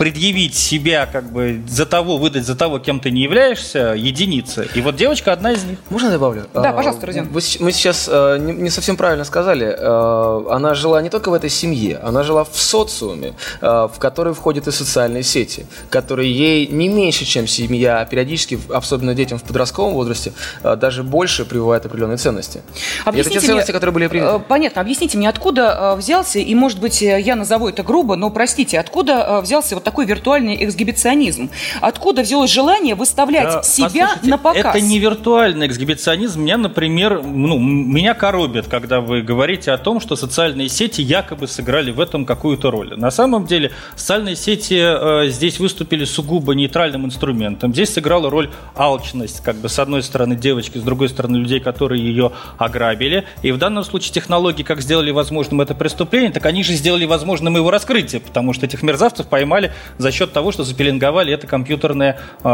предъявить 0.01 0.55
себя, 0.55 1.05
как 1.05 1.31
бы 1.31 1.61
за 1.67 1.85
того, 1.85 2.17
выдать 2.17 2.43
за 2.43 2.55
того, 2.55 2.79
кем 2.79 2.99
ты 2.99 3.11
не 3.11 3.21
являешься, 3.21 3.93
единицы. 3.95 4.67
И 4.73 4.81
вот 4.81 4.95
девочка 4.95 5.31
одна 5.31 5.51
из 5.51 5.63
них. 5.63 5.77
Можно 5.91 6.07
я 6.07 6.13
добавлю? 6.13 6.47
Да, 6.55 6.69
А, 6.71 6.73
пожалуйста, 6.73 7.05
Родион. 7.05 7.27
вы 7.27 7.39
Мы 7.59 7.71
сейчас 7.71 8.09
э, 8.11 8.37
не 8.39 8.53
не 8.53 8.69
совсем 8.71 8.97
правильно 8.97 9.25
сказали. 9.25 9.67
Э, 9.67 10.41
Она 10.49 10.73
жила 10.73 10.99
не 11.03 11.11
только 11.11 11.29
в 11.29 11.35
этой 11.35 11.51
семье, 11.51 11.99
она 12.01 12.23
жила 12.23 12.43
в 12.43 12.59
социуме, 12.59 13.35
э, 13.61 13.67
в 13.93 13.99
который 13.99 14.33
входят 14.33 14.67
и 14.67 14.71
социальные 14.71 15.21
сети, 15.21 15.67
которые 15.91 16.31
ей 16.35 16.65
не 16.65 16.87
меньше, 16.89 17.23
чем 17.25 17.45
семья, 17.45 17.99
а 18.01 18.05
периодически, 18.05 18.57
особенно 18.73 19.13
детям 19.13 19.37
в 19.37 19.43
подростковом 19.43 19.93
возрасте, 19.93 20.33
э, 20.63 20.75
даже 20.77 21.03
больше 21.03 21.45
прививают 21.45 21.85
определенные 21.85 22.17
ценности. 22.17 22.57
И 22.57 22.61
это 23.01 23.09
Объясните 23.09 23.39
те 23.39 23.45
ценности, 23.45 23.69
мне, 23.69 23.73
которые 23.79 23.93
были 23.93 24.05
э, 24.07 24.09
привиты. 24.09 24.39
Понятно. 24.47 24.81
Объясните 24.81 25.19
мне, 25.19 25.29
откуда 25.29 25.93
э, 25.93 25.95
взялся, 25.97 26.39
и, 26.39 26.55
может 26.55 26.79
быть, 26.79 27.03
э, 27.03 27.21
я 27.21 27.35
назову 27.35 27.69
это 27.69 27.83
грубо, 27.83 28.15
но, 28.15 28.31
простите, 28.31 28.79
откуда 28.79 29.13
э, 29.13 29.41
взялся 29.41 29.75
вот 29.75 29.83
такой 29.83 29.90
виртуальный 29.99 30.63
эксгибиционизм? 30.65 31.49
Откуда 31.81 32.21
взялось 32.21 32.51
желание 32.51 32.95
выставлять 32.95 33.43
Да, 33.45 33.63
себя 33.63 34.07
послушайте, 34.07 34.29
на 34.29 34.37
показ? 34.37 34.75
Это 34.75 34.81
не 34.81 34.99
виртуальный 34.99 35.67
эксгибиционизм. 35.67 36.41
Меня, 36.41 36.57
например, 36.57 37.21
ну, 37.23 37.59
меня 37.59 38.13
коробит, 38.13 38.67
когда 38.67 39.01
вы 39.01 39.21
говорите 39.21 39.71
о 39.71 39.77
том, 39.77 39.99
что 39.99 40.15
социальные 40.15 40.69
сети 40.69 41.01
якобы 41.01 41.47
сыграли 41.47 41.91
в 41.91 41.99
этом 41.99 42.25
какую-то 42.25 42.71
роль. 42.71 42.97
На 42.97 43.11
самом 43.11 43.45
деле, 43.45 43.71
социальные 43.95 44.35
сети 44.35 44.79
э, 44.79 45.29
здесь 45.29 45.59
выступили 45.59 46.05
сугубо 46.05 46.53
нейтральным 46.53 47.05
инструментом. 47.05 47.73
Здесь 47.73 47.93
сыграла 47.93 48.29
роль 48.29 48.49
алчность, 48.75 49.41
как 49.41 49.55
бы 49.57 49.69
с 49.69 49.79
одной 49.79 50.03
стороны 50.03 50.35
девочки, 50.35 50.77
с 50.77 50.81
другой 50.81 51.09
стороны 51.09 51.37
людей, 51.37 51.59
которые 51.59 52.03
ее 52.03 52.31
ограбили. 52.57 53.25
И 53.41 53.51
в 53.51 53.57
данном 53.57 53.83
случае 53.83 54.13
технологии, 54.13 54.63
как 54.63 54.81
сделали 54.81 55.11
возможным 55.11 55.61
это 55.61 55.75
преступление, 55.75 56.31
так 56.31 56.45
они 56.45 56.63
же 56.63 56.73
сделали 56.73 57.05
возможным 57.05 57.55
его 57.55 57.71
раскрытие, 57.71 58.21
потому 58.21 58.53
что 58.53 58.65
этих 58.65 58.83
мерзавцев 58.83 59.27
поймали 59.27 59.70
за 59.97 60.11
счет 60.11 60.33
того, 60.33 60.51
что 60.51 60.63
запеленговали 60.63 61.33
это 61.33 61.47
компьютерное 61.47 62.19
э, 62.43 62.49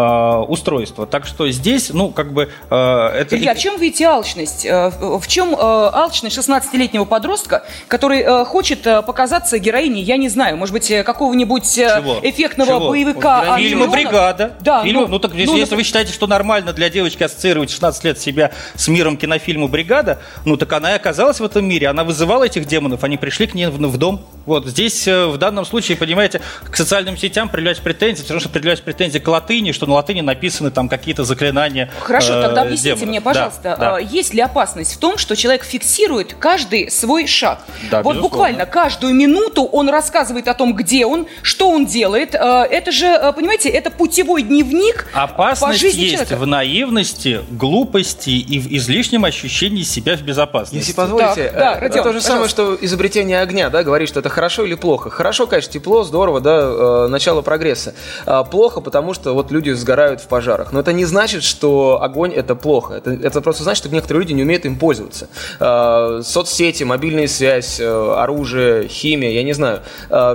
устройство. 0.47 1.05
Так 1.05 1.25
что 1.25 1.50
здесь, 1.50 1.89
ну, 1.93 2.09
как 2.09 2.33
бы... 2.33 2.50
э, 2.69 2.75
это... 2.75 3.36
Илья, 3.38 3.53
в 3.53 3.59
чем 3.59 3.79
видите 3.79 4.05
алчность? 4.05 4.65
Э, 4.65 4.89
В 4.89 5.27
чем 5.27 5.53
э, 5.53 5.57
алчность 5.59 6.38
16-летнего 6.38 7.05
подростка, 7.05 7.63
который 7.88 8.21
э, 8.21 8.45
хочет 8.45 8.86
э, 8.88 9.01
показаться 9.01 9.59
героиней, 9.59 10.01
я 10.03 10.17
не 10.17 10.29
знаю, 10.29 10.57
может 10.57 10.74
быть, 10.74 10.89
э, 10.91 11.03
какого-нибудь 11.03 11.77
э, 11.77 12.01
Чего? 12.01 12.19
эффектного 12.21 12.71
Чего? 12.71 12.89
боевика 12.89 13.43
Вот, 13.45 13.59
Фильмы? 13.59 13.88
«Бригада». 13.88 14.53
Да, 14.62 14.83
Фильмы- 14.83 15.01
ну, 15.01 15.07
ну, 15.07 15.19
так 15.19 15.33
если, 15.33 15.51
ну, 15.53 15.57
если 15.57 15.75
вы 15.75 15.83
считаете, 15.83 16.13
что 16.13 16.27
нормально 16.27 16.74
для 16.74 16.89
девочки 16.89 17.24
ассоциировать 17.24 17.69
в 17.69 17.74
16 17.74 18.03
лет 18.03 18.19
себя 18.19 18.51
с 18.75 18.88
миром 18.88 19.17
кинофильма 19.17 19.67
«Бригада», 19.67 20.19
ну 20.45 20.57
так 20.57 20.71
она 20.74 20.93
и 20.93 20.95
оказалась 20.95 21.39
в 21.39 21.43
этом 21.43 21.65
мире. 21.65 21.88
Она 21.88 22.03
вызывала 22.03 22.43
этих 22.43 22.65
демонов, 22.65 23.03
они 23.03 23.17
пришли 23.17 23.47
к 23.47 23.53
ней 23.53 23.67
в, 23.67 23.77
в 23.77 23.97
дом. 23.97 24.25
Вот 24.45 24.65
здесь 24.67 25.07
э, 25.07 25.25
в 25.27 25.38
данном 25.38 25.65
случае, 25.65 25.97
понимаете, 25.97 26.41
к 26.69 26.75
социальным 27.08 27.18
сетям 27.18 27.48
предъявлять 27.50 27.82
претензии, 27.82 28.24
равно, 28.28 28.40
что 28.42 28.50
предъявлять 28.50 28.84
претензии 28.84 29.20
к 29.20 29.28
латыни, 29.28 29.72
что 29.72 29.86
на 29.86 29.94
латыни 29.94 30.22
написаны 30.22 30.72
там 30.72 30.90
какие-то 30.90 31.24
заклинания 31.24 31.90
Хорошо, 32.02 32.34
э, 32.34 32.42
тогда 32.42 32.62
объясните 32.64 32.96
демонов. 32.96 33.08
мне, 33.10 33.20
Да, 33.20 33.26
пожалуйста, 33.26 33.78
да. 33.80 34.00
э, 34.00 34.04
есть 34.04 34.34
ли 34.34 34.42
опасность 34.42 34.94
в 34.96 34.98
том, 34.98 35.18
что 35.18 35.36
человек 35.36 35.64
фиксирует 35.64 36.34
каждый 36.34 36.92
свой 36.92 37.26
шаг? 37.28 37.60
Да, 37.90 38.02
вот 38.04 38.16
безусловно. 38.16 38.22
буквально 38.22 38.66
каждую 38.66 39.14
минуту 39.14 39.64
он 39.64 39.90
рассказывает 39.90 40.48
о 40.50 40.54
том, 40.54 40.74
где 40.76 41.06
он, 41.06 41.28
что 41.42 41.70
он 41.70 41.86
делает. 41.86 42.36
Э, 42.36 42.66
Это 42.70 42.92
же, 42.92 43.06
э, 43.06 43.32
понимаете, 43.34 43.70
это 43.70 43.90
путевой 43.90 44.42
дневник 44.44 45.08
по 45.14 45.24
Опасность 45.24 45.80
жизни 45.80 46.02
есть 46.02 46.14
человека. 46.16 46.36
в 46.36 46.46
наивности, 46.48 47.42
глупости 47.50 48.32
и 48.32 48.60
в 48.60 48.68
излишнем 48.74 49.24
ощущении 49.26 49.84
себя 49.84 50.18
в 50.18 50.22
безопасности. 50.24 50.76
Если 50.76 50.94
позволите, 50.94 51.52
да, 51.54 51.76
э, 51.76 51.80
Родион, 51.80 52.04
то 52.04 52.14
же 52.14 52.22
самое, 52.22 52.50
что 52.50 52.78
изобретение 52.82 53.40
огня, 53.40 53.70
да, 53.70 53.84
говорит, 53.84 54.10
что 54.10 54.20
это 54.20 54.30
хорошо 54.30 54.66
или 54.66 54.76
плохо. 54.76 55.10
Хорошо, 55.10 55.48
конечно, 55.48 55.72
тепло, 55.72 56.04
здорово, 56.04 56.42
да, 56.42 56.58
э, 56.60 56.97
начало 57.06 57.42
прогресса. 57.42 57.94
А 58.25 58.44
плохо, 58.44 58.82
потому 58.82 59.13
что 59.13 59.34
вот 59.34 59.51
люди 59.51 59.70
сгорают 59.72 60.22
в 60.22 60.27
пожарах. 60.27 60.72
Но 60.72 60.80
это 60.80 60.94
не 60.94 61.06
значит, 61.06 61.44
что 61.44 62.01
огонь 62.01 62.34
это 62.34 62.56
плохо. 62.56 62.96
Это, 62.96 63.12
это 63.12 63.42
просто 63.42 63.63
значит, 63.63 63.84
что 63.84 63.94
некоторые 63.94 64.24
люди 64.24 64.34
не 64.34 64.42
умеют 64.42 64.66
им 64.66 64.77
пользоваться. 64.77 65.30
Э, 65.60 66.22
соцсети, 66.24 66.84
мобильная 66.84 67.27
связь, 67.27 67.80
э, 67.80 68.13
оружие, 68.18 68.88
химия, 68.88 69.32
я 69.32 69.44
не 69.44 69.54
знаю. 69.54 69.82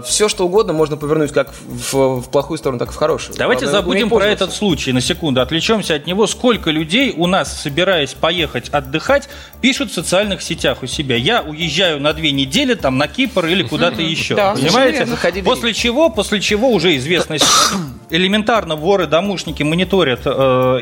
все, 0.04 0.28
что 0.28 0.46
угодно 0.46 0.72
можно 0.72 0.96
повернуть 0.96 1.32
как 1.32 1.48
в, 1.52 2.20
в 2.20 2.28
плохую 2.30 2.58
сторону, 2.58 2.78
так 2.78 2.90
и 2.90 2.92
в 2.92 2.96
хорошую. 2.96 3.36
Давайте 3.36 3.64
Главное, 3.64 3.80
забудем 3.80 4.10
про 4.10 4.26
этот 4.26 4.52
случай 4.52 4.92
на 4.92 5.00
секунду, 5.00 5.40
отвлечемся 5.40 5.94
от 5.94 6.06
него. 6.06 6.26
Сколько 6.26 6.70
людей 6.70 7.14
у 7.16 7.26
нас, 7.26 7.60
собираясь 7.60 8.14
поехать 8.14 8.68
отдыхать, 8.68 9.28
пишут 9.60 9.90
в 9.90 9.94
социальных 9.94 10.42
сетях 10.42 10.82
у 10.82 10.86
себя. 10.86 11.16
Я 11.16 11.42
уезжаю 11.42 12.00
на 12.00 12.12
две 12.12 12.32
недели 12.32 12.74
там 12.74 12.98
на 12.98 13.08
Кипр 13.08 13.46
или 13.46 13.62
куда-то 13.62 14.02
еще. 14.12 14.34
Понимаете? 14.34 15.06
После 15.42 15.72
чего, 15.74 16.08
после 16.10 16.40
чего 16.40 16.51
уже 16.54 16.96
известно, 16.96 17.36
элементарно 18.10 18.76
воры-домушники 18.76 19.62
мониторят 19.62 20.20
э, 20.24 20.30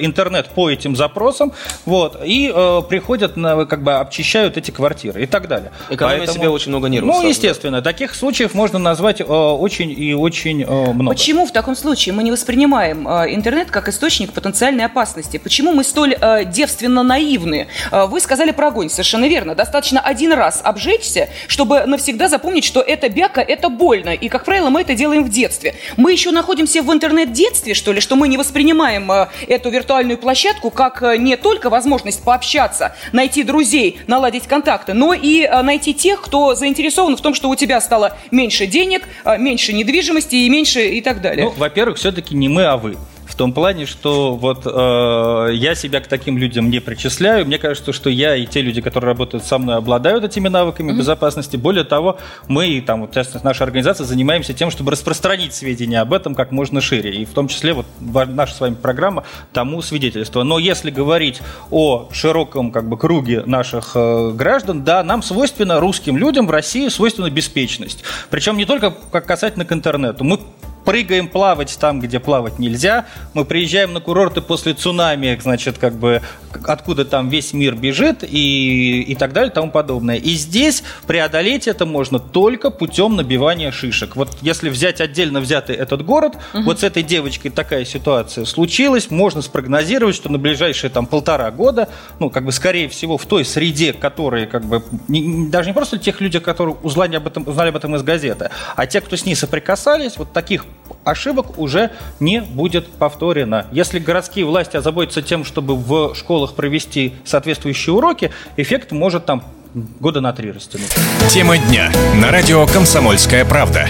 интернет 0.01 0.49
по 0.49 0.71
этим 0.71 0.97
запросам, 0.97 1.53
вот, 1.87 2.21
и 2.25 2.53
э, 2.55 2.83
приходят, 2.89 3.37
на, 3.37 3.65
как 3.67 3.83
бы 3.83 3.95
обчищают 3.95 4.57
эти 4.57 4.71
квартиры 4.71 5.23
и 5.23 5.27
так 5.27 5.49
далее. 5.49 5.71
Экономя 5.89 6.27
себе 6.27 6.49
очень 6.49 6.71
много 6.71 6.89
нервов 6.89 7.07
Ну, 7.09 7.13
сразу, 7.13 7.25
да. 7.25 7.29
естественно, 7.29 7.83
таких 7.83 8.15
случаев 8.15 8.55
можно 8.55 8.79
назвать 8.79 9.21
э, 9.21 9.25
очень 9.25 9.91
и 9.91 10.15
очень 10.15 10.63
э, 10.63 10.93
много. 10.93 11.11
Почему 11.11 11.47
в 11.47 11.53
таком 11.53 11.77
случае 11.77 12.15
мы 12.15 12.23
не 12.23 12.33
воспринимаем 12.33 13.07
э, 13.07 13.35
интернет 13.35 13.71
как 13.71 13.89
источник 13.89 14.33
потенциальной 14.33 14.85
опасности? 14.85 15.39
Почему 15.39 15.73
мы 15.73 15.85
столь 15.85 16.17
э, 16.21 16.45
девственно 16.45 17.03
наивны? 17.03 17.69
Э, 17.93 18.07
вы 18.07 18.21
сказали 18.21 18.51
про 18.51 18.69
огонь, 18.69 18.91
совершенно 18.91 19.27
верно. 19.29 19.55
Достаточно 19.55 20.01
один 20.01 20.33
раз 20.33 20.61
обжечься, 20.65 21.29
чтобы 21.47 21.85
навсегда 21.87 22.29
запомнить, 22.29 22.65
что 22.65 22.81
это 22.81 23.09
бяка, 23.09 23.41
это 23.41 23.69
больно. 23.69 24.11
И, 24.11 24.29
как 24.29 24.45
правило, 24.45 24.71
мы 24.71 24.81
это 24.81 24.95
делаем 24.95 25.25
в 25.25 25.29
детстве. 25.29 25.60
Мы 25.97 26.13
еще 26.13 26.31
находимся 26.31 26.83
в 26.83 26.93
интернет-детстве, 26.93 27.75
что 27.75 27.93
ли, 27.93 28.01
что 28.01 28.17
мы 28.17 28.29
не 28.29 28.37
воспринимаем 28.37 29.11
э, 29.11 29.29
эту 29.49 29.71
виртуальную 29.71 30.19
площадку 30.19 30.71
как 30.71 31.03
э, 31.03 31.17
не 31.17 31.37
только 31.37 31.71
возможность 31.71 32.23
пообщаться, 32.23 32.95
найти 33.13 33.43
друзей, 33.43 34.01
наладить 34.07 34.47
контакты, 34.47 34.95
но 34.95 35.15
и 35.15 35.43
э, 35.43 35.63
найти 35.63 35.95
тех, 35.95 36.21
кто 36.21 36.55
заинтересован 36.55 37.17
в 37.17 37.21
том, 37.21 37.35
что 37.35 37.49
у 37.49 37.57
тебя 37.57 37.81
стало 37.81 38.17
меньше 38.31 38.67
денег, 38.67 39.09
меньше 39.39 39.73
недвижимости 39.73 40.37
и 40.37 40.49
меньше 40.49 40.89
и 40.89 41.01
так 41.01 41.21
далее. 41.21 41.47
Ну, 41.47 41.55
во-первых, 41.57 41.99
все-таки 41.99 42.35
не 42.35 42.49
мы, 42.49 42.65
а 42.65 42.77
вы. 42.77 42.97
В 43.31 43.37
том 43.37 43.53
плане, 43.53 43.87
что 43.87 44.35
вот 44.35 44.67
э, 44.67 45.55
я 45.55 45.75
себя 45.77 46.01
к 46.01 46.09
таким 46.09 46.37
людям 46.37 46.69
не 46.69 46.81
причисляю. 46.81 47.47
Мне 47.47 47.59
кажется, 47.59 47.93
что 47.93 48.11
я 48.11 48.35
и 48.35 48.45
те 48.45 48.61
люди, 48.61 48.81
которые 48.81 49.09
работают 49.09 49.45
со 49.45 49.57
мной, 49.57 49.77
обладают 49.77 50.25
этими 50.25 50.49
навыками 50.49 50.91
безопасности. 50.93 51.57
Более 51.57 51.85
того, 51.85 52.19
мы, 52.49 52.83
там, 52.85 53.03
вот, 53.03 53.17
наша 53.45 53.65
организация, 53.65 54.05
занимаемся 54.05 54.53
тем, 54.53 54.73
чтобы 54.73 54.91
распространить 54.91 55.55
сведения 55.55 56.01
об 56.01 56.13
этом 56.13 56.35
как 56.35 56.51
можно 56.51 56.81
шире. 56.81 57.15
И 57.15 57.25
в 57.25 57.31
том 57.31 57.47
числе 57.47 57.73
вот 57.73 57.87
наша 58.01 58.55
с 58.55 58.61
вами 58.61 58.75
программа 58.75 59.23
тому 59.53 59.81
свидетельство. 59.81 60.43
Но 60.43 60.59
если 60.59 60.91
говорить 60.91 61.41
о 61.71 62.09
широком 62.13 62.73
как 62.73 62.89
бы, 62.89 62.99
круге 62.99 63.45
наших 63.47 63.93
э, 63.95 64.33
граждан, 64.35 64.83
да, 64.83 65.05
нам 65.05 65.23
свойственно, 65.23 65.79
русским 65.79 66.17
людям 66.17 66.49
в 66.49 66.51
России 66.51 66.89
свойственна 66.89 67.31
беспечность. 67.31 68.03
Причем 68.29 68.57
не 68.57 68.65
только 68.65 68.93
как 69.13 69.25
касательно 69.25 69.65
к 69.65 69.73
интернету. 69.73 70.25
Мы 70.25 70.41
прыгаем 70.85 71.29
плавать 71.29 71.77
там, 71.81 72.01
где 72.01 72.19
плавать 72.21 72.59
нельзя. 72.59 73.07
Мы 73.35 73.45
приезжаем 73.45 73.93
на 73.93 74.01
курорты 74.01 74.41
после 74.41 74.75
цунами, 74.75 75.39
значит, 75.41 75.79
как 75.79 75.95
бы 75.95 76.23
откуда 76.67 77.05
там 77.05 77.29
весь 77.29 77.53
мир 77.53 77.75
бежит 77.75 78.25
и, 78.25 79.03
и 79.03 79.15
так 79.15 79.33
далее 79.33 79.51
и 79.51 79.55
тому 79.55 79.71
подобное. 79.71 80.17
И 80.17 80.31
здесь 80.35 80.83
преодолеть 81.07 81.69
это 81.69 81.87
можно 81.87 82.19
только 82.19 82.71
путем 82.71 83.17
набивания 83.17 83.71
шишек. 83.71 84.17
Вот 84.17 84.37
если 84.43 84.69
взять 84.69 85.01
отдельно 85.01 85.41
взятый 85.41 85.77
этот 85.77 86.05
город, 86.05 86.35
вот 86.53 86.81
с 86.81 86.83
этой 86.83 87.03
девочкой 87.03 87.51
такая 87.51 87.85
ситуация 87.85 88.45
случилась, 88.45 89.11
можно 89.11 89.43
спрогнозировать, 89.43 90.17
что 90.17 90.31
на 90.31 90.39
ближайшие 90.39 90.91
там 90.91 91.07
полтора 91.07 91.51
года, 91.51 91.89
ну, 92.19 92.31
как 92.31 92.45
бы, 92.45 92.53
скорее 92.53 92.89
всего, 92.89 93.17
в 93.19 93.27
той 93.27 93.45
среде, 93.45 93.93
которые, 93.93 94.47
как 94.47 94.65
бы, 94.65 94.83
не- 95.09 95.49
даже 95.49 95.69
не 95.69 95.75
просто 95.75 95.99
тех 95.99 96.21
людей, 96.21 96.41
которые 96.41 96.77
узнали 96.83 97.17
об 97.17 97.27
этом, 97.27 97.47
узнали 97.47 97.69
об 97.69 97.77
этом 97.77 97.95
из 97.97 98.03
газеты, 98.03 98.51
а 98.77 98.87
те, 98.87 99.01
кто 99.01 99.17
с 99.17 99.25
ней 99.25 99.35
соприкасались, 99.35 100.17
вот 100.17 100.33
таких 100.33 100.65
ошибок 101.05 101.59
уже 101.59 101.91
не 102.19 102.41
будет 102.41 102.89
повторено. 102.89 103.67
Если 103.73 103.99
городские 103.99 104.45
власти 104.45 104.77
озаботятся 104.77 105.23
тем, 105.23 105.45
чтобы 105.45 105.77
в 105.77 106.15
школах 106.15 106.55
провести 106.55 107.15
соответствующие 107.25 107.95
уроки, 107.95 108.31
эффект 108.57 108.93
может 108.93 109.27
там 109.27 109.45
года 109.75 110.21
на 110.21 110.33
три 110.33 110.51
растянуть. 110.51 110.93
Тема 111.29 111.59
дня 111.59 111.93
на 112.21 112.31
радио 112.31 112.67
«Комсомольская 112.67 113.45
правда». 113.45 113.89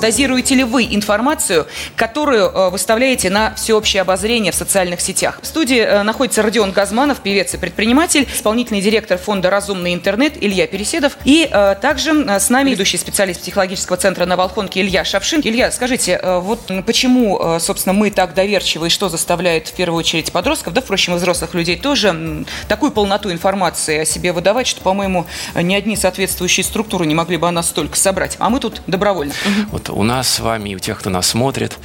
Дозируете 0.00 0.54
ли 0.54 0.62
вы 0.62 0.84
информацию, 0.84 1.66
которую 1.96 2.44
э, 2.44 2.70
выставляете 2.70 3.30
на 3.30 3.54
всеобщее 3.56 4.02
обозрение 4.02 4.52
в 4.52 4.54
социальных 4.54 5.00
сетях? 5.00 5.40
В 5.42 5.46
студии 5.46 5.80
э, 5.80 6.02
находится 6.04 6.40
Родион 6.42 6.70
Газманов, 6.70 7.18
певец 7.18 7.54
и 7.54 7.56
предприниматель, 7.56 8.28
исполнительный 8.32 8.80
директор 8.80 9.18
фонда 9.18 9.50
«Разумный 9.50 9.94
интернет» 9.94 10.40
Илья 10.40 10.68
Переседов 10.68 11.18
и 11.24 11.48
э, 11.50 11.74
также 11.82 12.12
с 12.28 12.48
нами 12.48 12.70
ведущий 12.70 12.96
специалист 12.96 13.40
психологического 13.40 13.96
центра 13.96 14.24
на 14.24 14.36
Волхонке 14.36 14.82
Илья 14.82 15.04
Шапшин. 15.04 15.40
Илья, 15.42 15.72
скажите, 15.72 16.20
вот 16.22 16.70
почему, 16.86 17.58
собственно, 17.58 17.92
мы 17.92 18.10
так 18.10 18.34
доверчивы 18.34 18.86
и 18.86 18.90
что 18.90 19.08
заставляет 19.08 19.68
в 19.68 19.72
первую 19.72 19.98
очередь 19.98 20.30
подростков, 20.30 20.74
да, 20.74 20.80
впрочем, 20.80 21.14
и 21.14 21.16
взрослых 21.16 21.54
людей 21.54 21.76
тоже, 21.76 22.44
такую 22.68 22.92
полноту 22.92 23.32
информации 23.32 23.98
о 23.98 24.04
себе 24.04 24.32
выдавать, 24.32 24.66
что, 24.66 24.80
по-моему, 24.80 25.26
ни 25.54 25.74
одни 25.74 25.96
соответствующие 25.96 26.64
структуры 26.64 27.06
не 27.06 27.14
могли 27.14 27.36
бы 27.36 27.48
о 27.48 27.50
нас 27.50 27.68
столько 27.68 27.96
собрать, 27.96 28.36
а 28.38 28.48
мы 28.48 28.60
тут 28.60 28.82
добровольно. 28.86 29.32
Вот 29.70 29.87
У 29.88 30.02
нас 30.02 30.28
с 30.28 30.40
вами 30.40 30.70
и 30.70 30.76
у 30.76 30.78
тех, 30.78 30.98
кто 30.98 31.10
нас 31.10 31.28
смотрит, 31.28 31.78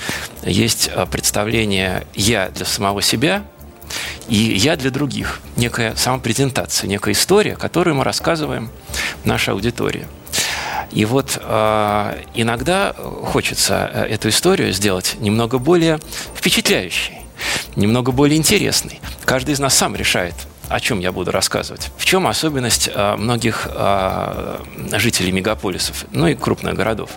есть 0.43 0.89
а, 0.93 1.05
представление 1.05 2.05
«я 2.13 2.49
для 2.49 2.65
самого 2.65 3.01
себя», 3.01 3.43
и 4.27 4.35
я 4.35 4.75
для 4.75 4.89
других. 4.89 5.41
Некая 5.55 5.95
самопрезентация, 5.95 6.87
некая 6.87 7.11
история, 7.11 7.55
которую 7.55 7.95
мы 7.95 8.03
рассказываем 8.03 8.71
нашей 9.25 9.53
аудитории. 9.53 10.07
И 10.91 11.05
вот 11.05 11.39
э, 11.41 12.23
иногда 12.35 12.93
хочется 12.93 13.89
э, 13.93 14.05
эту 14.05 14.29
историю 14.29 14.71
сделать 14.73 15.15
немного 15.19 15.57
более 15.57 15.99
впечатляющей, 16.35 17.19
немного 17.75 18.11
более 18.11 18.37
интересной. 18.37 19.01
Каждый 19.25 19.55
из 19.55 19.59
нас 19.59 19.73
сам 19.73 19.95
решает, 19.95 20.35
о 20.73 20.79
чем 20.79 20.99
я 20.99 21.11
буду 21.11 21.29
рассказывать. 21.29 21.91
В 21.97 22.05
чем 22.05 22.25
особенность 22.25 22.89
э, 22.91 23.15
многих 23.15 23.67
э, 23.69 24.57
жителей 24.93 25.31
мегаполисов, 25.31 26.05
ну 26.11 26.27
и 26.27 26.33
крупных 26.33 26.73
городов. 26.73 27.11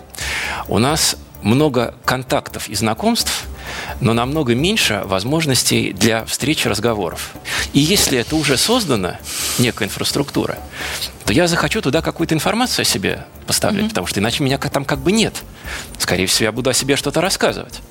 У 0.67 0.77
нас 0.77 1.17
много 1.41 1.95
контактов 2.05 2.69
и 2.69 2.75
знакомств, 2.75 3.45
но 3.99 4.13
намного 4.13 4.53
меньше 4.53 5.01
возможностей 5.05 5.91
для 5.91 6.23
встреч 6.25 6.67
и 6.67 6.69
разговоров. 6.69 7.31
И 7.73 7.79
если 7.79 8.19
это 8.19 8.35
уже 8.35 8.57
создана 8.57 9.19
некая 9.57 9.85
инфраструктура, 9.85 10.59
то 11.25 11.33
я 11.33 11.47
захочу 11.47 11.81
туда 11.81 12.03
какую-то 12.03 12.35
информацию 12.35 12.83
о 12.83 12.85
себе 12.85 13.25
поставлять, 13.47 13.85
mm-hmm. 13.85 13.89
потому 13.89 14.05
что 14.05 14.19
иначе 14.19 14.43
меня 14.43 14.59
там 14.59 14.85
как 14.85 14.99
бы 14.99 15.11
нет. 15.11 15.33
Скорее 15.97 16.27
всего, 16.27 16.45
я 16.45 16.51
буду 16.51 16.69
о 16.69 16.73
себе 16.73 16.95
что-то 16.95 17.21
рассказывать. 17.21 17.81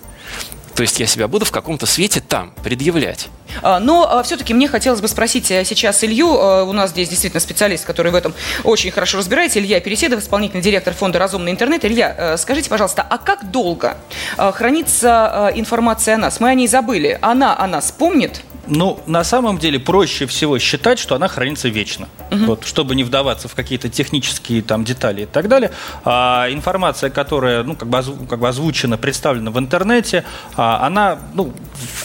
То 0.77 0.83
есть 0.83 1.01
я 1.01 1.07
себя 1.07 1.27
буду 1.27 1.47
в 1.47 1.51
каком-то 1.51 1.87
свете 1.87 2.21
там 2.21 2.53
предъявлять. 2.63 3.29
А, 3.63 3.81
но 3.81 4.07
а, 4.09 4.23
все-таки 4.23 4.53
мне 4.53 4.69
хотелось 4.69 5.01
бы 5.01 5.09
спросить 5.09 5.51
э, 5.51 5.65
сейчас 5.65 6.05
Илью. 6.05 6.29
А, 6.39 6.65
у 6.65 6.73
нас 6.73 6.91
здесь 6.91 7.09
действительно 7.09 7.41
специалист, 7.41 7.87
который 7.87 8.13
в 8.13 8.15
этом 8.15 8.35
очень 8.63 8.91
хорошо 8.91 9.17
разбирается. 9.17 9.59
Илья 9.59 9.81
Переседов, 9.81 10.21
исполнительный 10.21 10.63
директор 10.63 10.93
фонда 10.93 11.19
«Разумный 11.19 11.51
интернет». 11.51 11.87
Илья, 11.87 12.15
э, 12.17 12.37
скажите, 12.37 12.69
пожалуйста, 12.69 13.07
а 13.09 13.17
как 13.17 13.51
долго 13.51 13.97
хранится 14.37 15.51
информация 15.55 16.17
о 16.17 16.19
нас? 16.19 16.41
Мы 16.41 16.51
о 16.51 16.55
ней 16.55 16.69
забыли. 16.69 17.19
Она 17.23 17.59
о 17.59 17.67
нас 17.67 17.91
помнит? 17.91 18.43
Ну, 18.69 19.01
на 19.07 19.25
самом 19.25 19.59
деле 19.59 19.79
проще 19.79 20.27
всего 20.27 20.59
считать, 20.59 20.99
что 20.99 21.15
она 21.15 21.29
хранится 21.29 21.69
вечно. 21.69 22.09
Угу. 22.31 22.45
Вот, 22.45 22.65
чтобы 22.65 22.95
не 22.95 23.05
вдаваться 23.05 23.49
в 23.49 23.55
какие-то 23.55 23.89
технические 23.89 24.63
там 24.63 24.85
детали 24.85 25.23
и 25.23 25.27
так 25.27 25.49
далее. 25.49 25.71
А, 26.05 26.49
информация, 26.51 27.11
которая, 27.11 27.63
ну, 27.63 27.77
как 27.77 27.89
бы, 27.89 27.99
озв- 27.99 28.27
как 28.27 28.41
бы 28.41 28.49
озвучена, 28.49 28.99
представлена 28.99 29.51
в 29.51 29.59
интернете, 29.59 30.25
а, 30.57 30.85
она, 30.87 31.19
ну, 31.35 31.53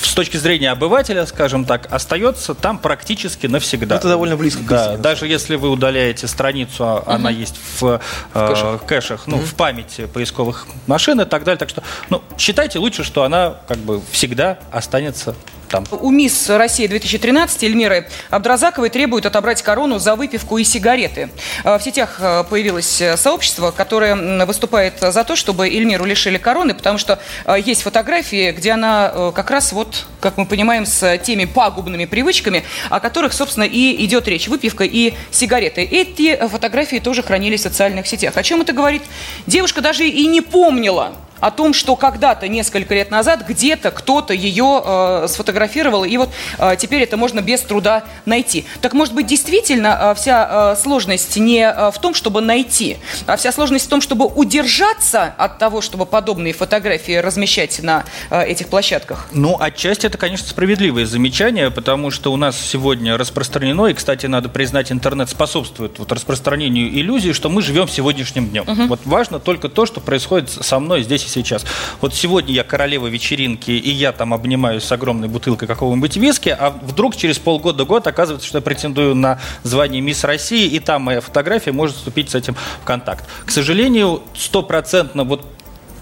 с 0.01 0.13
точки 0.13 0.37
зрения 0.37 0.71
обывателя, 0.71 1.25
скажем 1.25 1.65
так, 1.65 1.87
остается 1.91 2.53
там 2.53 2.77
практически 2.77 3.47
навсегда. 3.47 3.95
Это 3.95 4.09
довольно 4.09 4.37
близко. 4.37 4.61
Да, 4.63 4.83
истине, 4.83 4.97
даже 4.97 5.27
если 5.27 5.55
вы 5.55 5.69
удаляете 5.69 6.27
страницу, 6.27 6.83
угу. 6.83 7.03
она 7.05 7.29
есть 7.29 7.55
в, 7.79 7.83
э, 7.85 7.99
в 8.33 8.47
кэшах, 8.47 8.81
э, 8.83 8.85
кэшах 8.85 9.27
ну, 9.27 9.37
угу. 9.37 9.45
в 9.45 9.55
памяти 9.55 10.05
поисковых 10.05 10.67
машин 10.87 11.19
и 11.21 11.25
так 11.25 11.43
далее. 11.43 11.57
Так 11.57 11.69
что, 11.69 11.81
ну, 12.09 12.21
считайте 12.37 12.79
лучше, 12.79 13.03
что 13.03 13.23
она 13.23 13.55
как 13.67 13.77
бы 13.77 14.01
всегда 14.11 14.59
останется 14.71 15.35
там. 15.71 15.85
У 15.91 16.11
мисс 16.11 16.50
России 16.57 16.87
2013 16.87 17.63
Эльмиры 17.63 18.07
Абдразаковой 18.29 18.89
требуют 18.89 19.25
отобрать 19.25 19.61
корону 19.61 19.99
за 19.99 20.15
выпивку 20.15 20.57
и 20.57 20.63
сигареты. 20.63 21.29
А, 21.63 21.77
в 21.77 21.83
сетях 21.83 22.17
а, 22.19 22.43
появилось 22.43 23.01
э, 23.01 23.17
сообщество, 23.17 23.71
которое 23.71 24.45
выступает 24.45 24.99
за 24.99 25.23
то, 25.23 25.35
чтобы 25.35 25.67
Эльмиру 25.67 26.05
лишили 26.05 26.37
короны, 26.37 26.73
потому 26.73 26.97
что 26.97 27.19
а, 27.45 27.57
есть 27.57 27.83
фотографии, 27.83 28.51
где 28.51 28.71
она 28.71 29.11
э, 29.13 29.31
как 29.33 29.51
раз 29.51 29.71
вот, 29.71 30.05
как 30.19 30.37
мы 30.37 30.45
понимаем, 30.45 30.85
с 30.85 31.17
теми 31.19 31.45
пагубными 31.45 32.05
привычками, 32.05 32.63
о 32.89 32.99
которых, 32.99 33.33
собственно, 33.33 33.65
и 33.65 34.05
идет 34.05 34.27
речь. 34.27 34.47
Выпивка 34.47 34.83
и 34.83 35.13
сигареты. 35.31 35.81
Эти 35.83 36.29
э, 36.29 36.47
фотографии 36.47 36.97
тоже 36.97 37.23
хранились 37.23 37.61
в 37.61 37.63
социальных 37.63 38.07
сетях. 38.07 38.37
О 38.37 38.43
чем 38.43 38.61
это 38.61 38.73
говорит? 38.73 39.03
Девушка 39.47 39.81
даже 39.81 40.07
и 40.07 40.27
не 40.27 40.41
помнила, 40.41 41.13
о 41.41 41.51
том, 41.51 41.73
что 41.73 41.95
когда-то, 41.95 42.47
несколько 42.47 42.93
лет 42.93 43.11
назад, 43.11 43.45
где-то 43.47 43.91
кто-то 43.91 44.33
ее 44.33 44.81
э, 44.83 45.25
сфотографировал, 45.27 46.05
и 46.05 46.15
вот 46.15 46.29
э, 46.57 46.75
теперь 46.77 47.01
это 47.01 47.17
можно 47.17 47.41
без 47.41 47.61
труда 47.61 48.03
найти. 48.25 48.65
Так 48.79 48.93
может 48.93 49.13
быть, 49.13 49.27
действительно, 49.27 49.97
э, 50.01 50.15
вся 50.15 50.73
э, 50.73 50.81
сложность 50.81 51.35
не 51.35 51.61
э, 51.61 51.91
в 51.91 51.99
том, 51.99 52.13
чтобы 52.13 52.41
найти, 52.41 52.97
а 53.25 53.35
вся 53.35 53.51
сложность 53.51 53.87
в 53.87 53.89
том, 53.89 54.01
чтобы 54.01 54.25
удержаться 54.25 55.33
от 55.37 55.57
того, 55.57 55.81
чтобы 55.81 56.05
подобные 56.05 56.53
фотографии 56.53 57.13
размещать 57.13 57.81
на 57.81 58.05
э, 58.29 58.45
этих 58.45 58.67
площадках? 58.67 59.27
Ну, 59.31 59.57
отчасти 59.59 60.05
это, 60.05 60.17
конечно, 60.17 60.47
справедливое 60.47 61.05
замечание, 61.05 61.71
потому 61.71 62.11
что 62.11 62.31
у 62.31 62.37
нас 62.37 62.59
сегодня 62.59 63.17
распространено, 63.17 63.87
и, 63.87 63.93
кстати, 63.93 64.27
надо 64.27 64.47
признать, 64.47 64.91
интернет 64.91 65.29
способствует 65.29 65.97
вот 65.97 66.11
распространению 66.11 66.87
иллюзии, 66.87 67.31
что 67.31 67.49
мы 67.49 67.63
живем 67.63 67.87
сегодняшним 67.87 68.49
днем. 68.49 68.63
Угу. 68.67 68.85
Вот 68.87 68.99
важно 69.05 69.39
только 69.39 69.69
то, 69.69 69.85
что 69.87 69.99
происходит 69.99 70.49
со 70.49 70.79
мной 70.79 71.03
здесь 71.03 71.30
сейчас. 71.31 71.65
Вот 72.01 72.13
сегодня 72.13 72.53
я 72.53 72.63
королева 72.63 73.07
вечеринки, 73.07 73.71
и 73.71 73.89
я 73.89 74.11
там 74.11 74.33
обнимаюсь 74.33 74.83
с 74.83 74.91
огромной 74.91 75.27
бутылкой 75.27 75.67
какого-нибудь 75.67 76.17
виски, 76.17 76.49
а 76.49 76.69
вдруг 76.69 77.15
через 77.15 77.39
полгода-год 77.39 78.07
оказывается, 78.07 78.47
что 78.47 78.57
я 78.57 78.61
претендую 78.61 79.15
на 79.15 79.39
звание 79.63 80.01
Мисс 80.01 80.23
России, 80.23 80.67
и 80.67 80.79
там 80.79 81.03
моя 81.03 81.21
фотография 81.21 81.71
может 81.71 81.95
вступить 81.95 82.29
с 82.29 82.35
этим 82.35 82.55
в 82.81 82.85
контакт. 82.85 83.25
К 83.45 83.51
сожалению, 83.51 84.21
стопроцентно 84.35 85.23
вот 85.23 85.45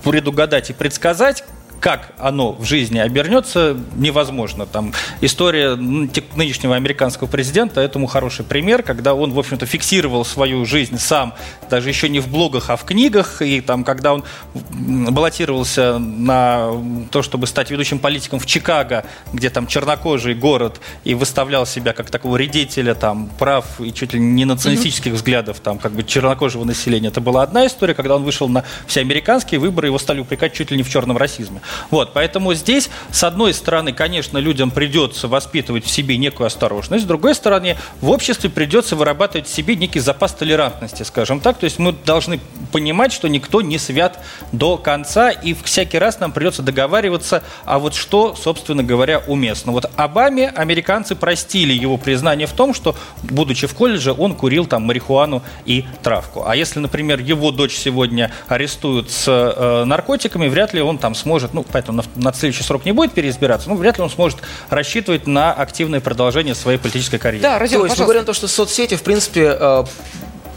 предугадать 0.03 0.69
и 0.69 0.73
предсказать, 0.73 1.43
как 1.79 2.13
оно 2.17 2.53
в 2.53 2.65
жизни 2.65 2.99
обернется, 2.99 3.77
невозможно. 3.95 4.65
Там 4.65 4.93
история 5.21 5.75
нынешнего 5.75 6.75
американского 6.75 7.27
президента 7.27 7.81
этому 7.81 8.07
хороший 8.07 8.45
пример, 8.45 8.83
когда 8.83 9.13
он, 9.13 9.31
в 9.31 9.39
общем-то, 9.39 9.65
фиксировал 9.65 10.25
свою 10.25 10.65
жизнь 10.65 10.97
сам, 10.97 11.33
даже 11.69 11.89
еще 11.89 12.09
не 12.09 12.19
в 12.19 12.27
блогах, 12.27 12.69
а 12.69 12.75
в 12.75 12.83
книгах, 12.83 13.41
и 13.41 13.61
там, 13.61 13.83
когда 13.83 14.13
он 14.13 14.23
баллотировался 14.53 15.97
на 15.99 16.71
то, 17.11 17.21
чтобы 17.21 17.47
стать 17.47 17.71
ведущим 17.71 17.99
политиком 17.99 18.39
в 18.39 18.45
Чикаго, 18.45 19.05
где 19.33 19.49
там 19.49 19.67
чернокожий 19.67 20.33
город, 20.33 20.79
и 21.03 21.13
выставлял 21.13 21.65
себя 21.65 21.93
как 21.93 22.09
такого 22.09 22.37
редителя 22.37 22.93
там 22.95 23.29
прав 23.39 23.65
и 23.79 23.93
чуть 23.93 24.13
ли 24.13 24.19
не 24.19 24.45
националистических 24.45 25.13
взглядов 25.13 25.59
там 25.59 25.77
как 25.77 25.93
бы 25.93 26.03
чернокожего 26.03 26.65
населения. 26.65 27.07
Это 27.07 27.21
была 27.21 27.43
одна 27.43 27.65
история, 27.65 27.93
когда 27.93 28.15
он 28.15 28.23
вышел 28.23 28.49
на 28.49 28.63
всеамериканские 28.87 29.59
выборы, 29.59 29.87
его 29.87 29.99
стали 29.99 30.19
упрекать 30.19 30.53
чуть 30.53 30.71
ли 30.71 30.77
не 30.77 30.83
в 30.83 30.89
черном 30.89 31.17
расизме. 31.17 31.61
Вот, 31.89 32.13
поэтому 32.13 32.53
здесь, 32.53 32.89
с 33.11 33.23
одной 33.23 33.53
стороны, 33.53 33.93
конечно, 33.93 34.37
людям 34.37 34.71
придется 34.71 35.27
воспитывать 35.27 35.85
в 35.85 35.89
себе 35.89 36.17
некую 36.17 36.47
осторожность, 36.47 37.03
с 37.03 37.07
другой 37.07 37.35
стороны, 37.35 37.77
в 38.01 38.09
обществе 38.09 38.49
придется 38.49 38.95
вырабатывать 38.95 39.47
в 39.47 39.53
себе 39.53 39.75
некий 39.75 39.99
запас 39.99 40.33
толерантности, 40.33 41.03
скажем 41.03 41.39
так. 41.39 41.57
То 41.57 41.65
есть 41.65 41.79
мы 41.79 41.93
должны 41.93 42.39
понимать, 42.71 43.11
что 43.11 43.27
никто 43.27 43.61
не 43.61 43.77
свят 43.77 44.19
до 44.51 44.77
конца, 44.77 45.31
и 45.31 45.53
всякий 45.53 45.97
раз 45.97 46.19
нам 46.19 46.31
придется 46.31 46.61
договариваться, 46.61 47.43
а 47.65 47.79
вот 47.79 47.95
что, 47.95 48.35
собственно 48.35 48.83
говоря, 48.83 49.19
уместно. 49.27 49.71
Вот 49.71 49.89
Обаме 49.95 50.49
американцы 50.49 51.15
простили 51.15 51.73
его 51.73 51.97
признание 51.97 52.47
в 52.47 52.53
том, 52.53 52.73
что, 52.73 52.95
будучи 53.23 53.67
в 53.67 53.73
колледже, 53.73 54.13
он 54.13 54.35
курил 54.35 54.65
там 54.65 54.83
марихуану 54.83 55.43
и 55.65 55.85
травку. 56.03 56.43
А 56.45 56.55
если, 56.55 56.79
например, 56.79 57.19
его 57.19 57.51
дочь 57.51 57.75
сегодня 57.75 58.31
арестуют 58.47 59.11
с 59.11 59.25
э, 59.27 59.83
наркотиками, 59.85 60.47
вряд 60.47 60.73
ли 60.73 60.81
он 60.81 60.97
там 60.97 61.15
сможет, 61.15 61.53
поэтому 61.71 62.03
на, 62.15 62.23
на 62.23 62.33
следующий 62.33 62.63
срок 62.63 62.85
не 62.85 62.91
будет 62.91 63.13
переизбираться, 63.13 63.69
ну, 63.69 63.75
вряд 63.75 63.97
ли 63.97 64.03
он 64.03 64.09
сможет 64.09 64.39
рассчитывать 64.69 65.27
на 65.27 65.53
активное 65.53 65.99
продолжение 65.99 66.55
своей 66.55 66.77
политической 66.77 67.17
карьеры. 67.17 67.43
Да, 67.43 67.59
Родион, 67.59 67.81
То 67.81 67.85
есть 67.85 67.97
пожалуйста. 67.97 68.01
мы 68.01 68.05
говорим 68.05 68.21
о 68.23 68.25
том, 68.25 68.35
что 68.35 68.47
соцсети, 68.47 68.95
в 68.95 69.03
принципе, 69.03 69.57
э, 69.59 69.83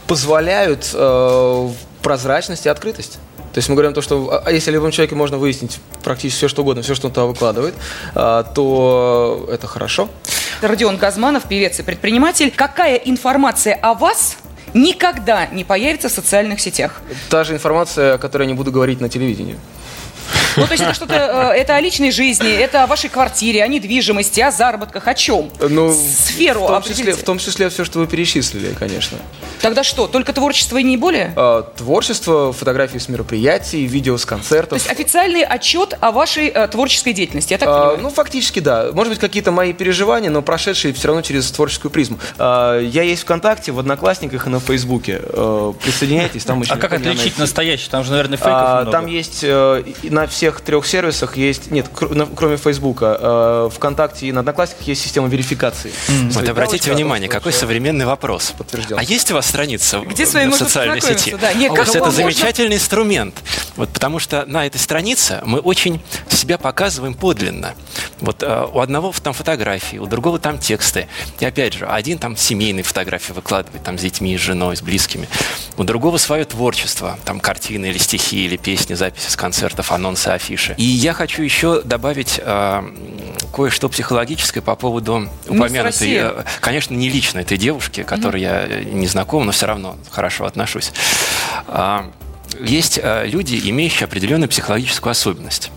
позволяют 0.07 0.89
э, 0.93 1.69
прозрачность 2.01 2.65
и 2.65 2.69
открытость. 2.69 3.19
То 3.53 3.59
есть 3.59 3.69
мы 3.69 3.75
говорим 3.75 3.91
о 3.91 3.93
том, 3.93 4.03
что 4.03 4.29
а, 4.31 4.43
а 4.45 4.51
если 4.51 4.71
любому 4.71 4.91
человеку 4.91 5.15
можно 5.15 5.37
выяснить 5.37 5.79
практически 6.03 6.39
все, 6.39 6.47
что 6.47 6.63
угодно, 6.63 6.81
все, 6.81 6.95
что 6.95 7.07
он 7.07 7.13
туда 7.13 7.27
выкладывает, 7.27 7.75
э, 8.15 8.43
то 8.55 9.47
это 9.51 9.67
хорошо. 9.67 10.09
Родион 10.61 10.97
Газманов, 10.97 11.43
певец 11.43 11.79
и 11.79 11.83
предприниматель. 11.83 12.51
Какая 12.55 12.95
информация 12.95 13.75
о 13.75 13.93
вас 13.93 14.37
никогда 14.73 15.45
не 15.47 15.63
появится 15.63 16.09
в 16.09 16.11
социальных 16.11 16.61
сетях? 16.61 17.01
Та 17.29 17.43
же 17.43 17.53
информация, 17.53 18.15
о 18.15 18.17
которой 18.17 18.43
я 18.43 18.47
не 18.47 18.53
буду 18.53 18.71
говорить 18.71 18.99
на 19.01 19.09
телевидении. 19.09 19.57
Ну, 20.57 20.65
то 20.65 20.73
есть 20.73 20.83
это 20.83 20.93
что-то, 20.93 21.53
э, 21.53 21.59
это 21.59 21.75
о 21.75 21.81
личной 21.81 22.11
жизни, 22.11 22.51
это 22.51 22.83
о 22.83 22.87
вашей 22.87 23.09
квартире, 23.09 23.63
о 23.63 23.67
недвижимости, 23.67 24.39
о 24.39 24.51
заработках, 24.51 25.07
о 25.07 25.13
чем? 25.13 25.51
Ну, 25.59 25.93
Сферу 25.93 26.63
в 26.63 26.67
том, 26.67 26.83
числе, 26.83 27.13
в 27.13 27.23
том 27.23 27.39
числе 27.39 27.69
все, 27.69 27.85
что 27.85 27.99
вы 27.99 28.07
перечислили, 28.07 28.73
конечно. 28.77 29.17
Тогда 29.61 29.83
что, 29.83 30.07
только 30.07 30.33
творчество 30.33 30.77
и 30.77 30.83
не 30.83 30.97
более? 30.97 31.33
А, 31.35 31.61
творчество, 31.61 32.51
фотографии 32.51 32.97
с 32.97 33.07
мероприятий, 33.07 33.85
видео 33.85 34.17
с 34.17 34.25
концертов. 34.25 34.69
То 34.69 34.75
есть 34.75 34.89
официальный 34.89 35.43
отчет 35.43 35.97
о 36.01 36.11
вашей 36.11 36.49
а, 36.49 36.67
творческой 36.67 37.13
деятельности, 37.13 37.53
я 37.53 37.57
так 37.57 37.69
а, 37.69 37.97
Ну, 37.97 38.09
фактически, 38.09 38.59
да. 38.59 38.89
Может 38.91 39.13
быть, 39.13 39.19
какие-то 39.19 39.51
мои 39.51 39.73
переживания, 39.73 40.29
но 40.29 40.41
прошедшие 40.41 40.93
все 40.93 41.07
равно 41.07 41.21
через 41.21 41.49
творческую 41.51 41.91
призму. 41.91 42.19
А, 42.37 42.79
я 42.79 43.03
есть 43.03 43.23
ВКонтакте, 43.23 43.71
в 43.71 43.79
Одноклассниках 43.79 44.47
и 44.47 44.49
на 44.49 44.59
Фейсбуке. 44.59 45.21
А, 45.23 45.73
присоединяйтесь, 45.73 46.43
там 46.43 46.59
очень... 46.61 46.73
А 46.73 46.77
как 46.77 46.93
отличить 46.93 47.37
настоящий? 47.37 47.89
Там 47.89 48.03
же, 48.03 48.11
наверное, 48.11 48.37
фейков 48.37 48.53
а, 48.53 48.75
много. 48.81 48.91
Там 48.91 49.07
есть... 49.07 49.43
А, 49.43 49.83
на 50.03 50.27
все 50.27 50.42
всех 50.43 50.59
трех 50.59 50.85
сервисах 50.85 51.37
есть, 51.37 51.71
нет, 51.71 51.85
кроме 52.35 52.57
Фейсбука, 52.57 53.17
э, 53.17 53.69
ВКонтакте 53.73 54.27
и 54.27 54.31
на 54.33 54.41
Одноклассниках 54.41 54.85
есть 54.85 55.01
система 55.01 55.29
верификации. 55.29 55.93
Mm. 56.09 56.31
Вот 56.31 56.49
обратите 56.49 56.91
внимание, 56.91 57.29
какой 57.29 57.53
современный 57.53 58.05
вопрос. 58.05 58.53
Подтвержден. 58.57 58.99
А 58.99 59.03
есть 59.03 59.31
у 59.31 59.35
вас 59.35 59.45
страница 59.45 59.99
Где 59.99 60.25
в 60.25 60.53
социальной 60.53 60.99
сети? 60.99 61.37
Да, 61.39 61.53
нет, 61.53 61.73
как 61.73 61.87
это 61.87 62.11
замечательный 62.11 62.75
инструмент. 62.75 63.35
Вот 63.77 63.89
потому 63.89 64.19
что 64.19 64.43
на 64.45 64.67
этой 64.67 64.79
странице 64.79 65.41
мы 65.45 65.59
очень 65.59 66.01
себя 66.29 66.57
показываем 66.57 67.13
подлинно. 67.13 67.73
Вот 68.19 68.43
э, 68.43 68.67
у 68.73 68.79
одного 68.79 69.13
там 69.23 69.31
фотографии, 69.31 69.97
у 69.97 70.07
другого 70.07 70.39
там 70.39 70.57
тексты. 70.57 71.07
И 71.39 71.45
опять 71.45 71.73
же, 71.73 71.85
один 71.85 72.17
там 72.17 72.35
семейные 72.35 72.83
фотографии 72.83 73.31
выкладывает, 73.31 73.81
там 73.83 73.97
с 73.97 74.01
детьми, 74.01 74.37
с 74.37 74.41
женой, 74.41 74.75
с 74.75 74.81
близкими. 74.81 75.29
У 75.77 75.85
другого 75.85 76.17
свое 76.17 76.43
творчество, 76.43 77.17
там 77.23 77.39
картины 77.39 77.85
или 77.85 77.97
стихи, 77.97 78.45
или 78.45 78.57
песни, 78.57 78.93
записи 78.93 79.29
с 79.29 79.35
концертов, 79.37 79.91
анонсы, 79.91 80.32
афиши. 80.33 80.75
И 80.77 80.83
я 80.83 81.13
хочу 81.13 81.41
еще 81.43 81.81
добавить 81.81 82.39
э, 82.43 82.83
кое-что 83.53 83.89
психологическое 83.89 84.61
по 84.61 84.75
поводу 84.75 85.29
упомянутой, 85.47 86.13
э, 86.13 86.43
конечно, 86.59 86.93
не 86.93 87.09
лично 87.09 87.39
этой 87.39 87.57
девушки, 87.57 88.03
которой 88.03 88.41
mm 88.41 88.43
я 88.43 88.83
не 88.83 89.07
знаком, 89.07 89.45
но 89.45 89.51
все 89.51 89.67
равно 89.67 89.95
хорошо 90.09 90.45
отношусь. 90.45 90.91
Э, 91.67 92.01
есть 92.59 92.99
э, 93.01 93.25
люди, 93.27 93.59
имеющие 93.63 94.05
определенную 94.05 94.49
психологическую 94.49 95.11
особенность. 95.11 95.71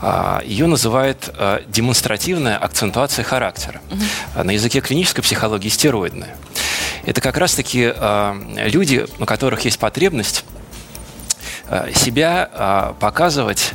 А, 0.00 0.42
Ее 0.44 0.66
называют 0.66 1.30
э, 1.36 1.60
демонстративная 1.68 2.56
акцентуация 2.56 3.24
характера. 3.24 3.80
Угу. 3.90 4.44
На 4.44 4.50
языке 4.52 4.80
клинической 4.80 5.24
психологии 5.24 5.68
стероидная. 5.68 6.36
Это 7.04 7.20
как 7.20 7.36
раз-таки 7.36 7.92
э, 7.94 8.68
люди, 8.68 9.06
у 9.18 9.24
которых 9.24 9.64
есть 9.64 9.78
потребность 9.78 10.44
себя 11.94 12.94
показывать, 13.00 13.72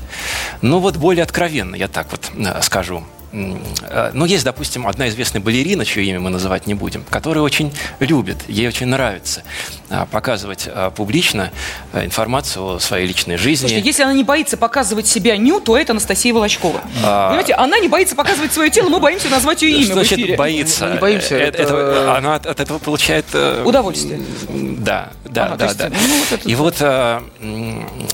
ну 0.61 0.79
вот 0.79 0.97
более 0.97 1.23
откровенно, 1.23 1.75
я 1.75 1.87
так 1.87 2.07
вот 2.11 2.31
скажу. 2.63 3.03
Э, 3.33 4.11
ну, 4.13 4.25
есть, 4.25 4.43
допустим, 4.43 4.87
одна 4.87 5.07
известная 5.07 5.41
балерина, 5.41 5.85
чье 5.85 6.03
имя 6.03 6.19
мы 6.19 6.29
называть 6.29 6.67
не 6.67 6.73
будем, 6.73 7.03
которая 7.09 7.43
очень 7.43 7.73
любит, 7.99 8.37
ей 8.47 8.67
очень 8.67 8.87
нравится 8.87 9.43
а, 9.89 10.05
показывать 10.05 10.67
а, 10.67 10.89
публично 10.89 11.51
э, 11.93 12.05
информацию 12.05 12.75
о 12.75 12.79
своей 12.79 13.07
личной 13.07 13.37
жизни. 13.37 13.67
Слушайте, 13.67 13.87
если 13.87 14.03
она 14.03 14.13
не 14.13 14.23
боится 14.23 14.57
показывать 14.57 15.07
себя 15.07 15.37
ню, 15.37 15.61
то 15.61 15.77
это 15.77 15.93
Анастасия 15.93 16.33
Волочкова. 16.33 16.81
А... 17.03 17.29
Понимаете, 17.29 17.53
она 17.53 17.79
не 17.79 17.87
боится 17.87 18.15
показывать 18.15 18.51
свое 18.51 18.69
тело, 18.69 18.89
мы 18.89 18.99
боимся 18.99 19.29
назвать 19.29 19.61
ее 19.61 19.77
имя 19.77 19.85
Что 19.85 19.93
значит 19.93 20.35
боится? 20.35 20.89
Не 20.89 20.99
боимся. 20.99 21.35
Это, 21.37 21.63
это... 21.63 22.17
Она 22.17 22.35
от 22.35 22.59
этого 22.59 22.79
получает... 22.79 23.25
Э, 23.33 23.63
Удовольствие. 23.65 24.21
Да, 24.49 25.11
да, 25.31 25.55
да. 25.55 25.65
Есть, 25.65 25.77
да. 25.77 25.89
Ну, 25.89 26.19
вот 26.19 26.31
это... 26.31 26.49
И 26.49 26.55
вот 26.55 26.75
а, 26.81 27.23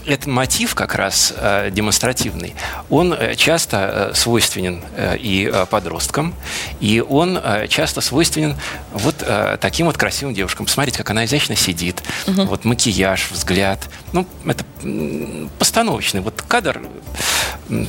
этот 0.05 0.27
мотив 0.27 0.75
как 0.75 0.95
раз 0.95 1.33
а, 1.35 1.69
демонстративный, 1.69 2.55
он 2.89 3.15
часто 3.35 4.11
свойственен 4.13 4.81
и 5.19 5.49
э, 5.51 5.65
подросткам, 5.65 6.33
и 6.79 7.03
он 7.07 7.37
э, 7.37 7.67
часто 7.67 8.01
свойственен 8.01 8.55
вот 8.91 9.15
э, 9.21 9.57
таким 9.59 9.87
вот 9.87 9.97
красивым 9.97 10.33
девушкам. 10.33 10.65
Посмотрите, 10.65 10.99
как 10.99 11.09
она 11.09 11.25
изящно 11.25 11.55
сидит, 11.55 12.03
угу. 12.27 12.43
вот 12.43 12.65
макияж, 12.65 13.31
взгляд, 13.31 13.89
ну, 14.13 14.25
это 14.45 14.63
постановочный. 15.57 16.21
Вот 16.21 16.41
кадр, 16.47 16.81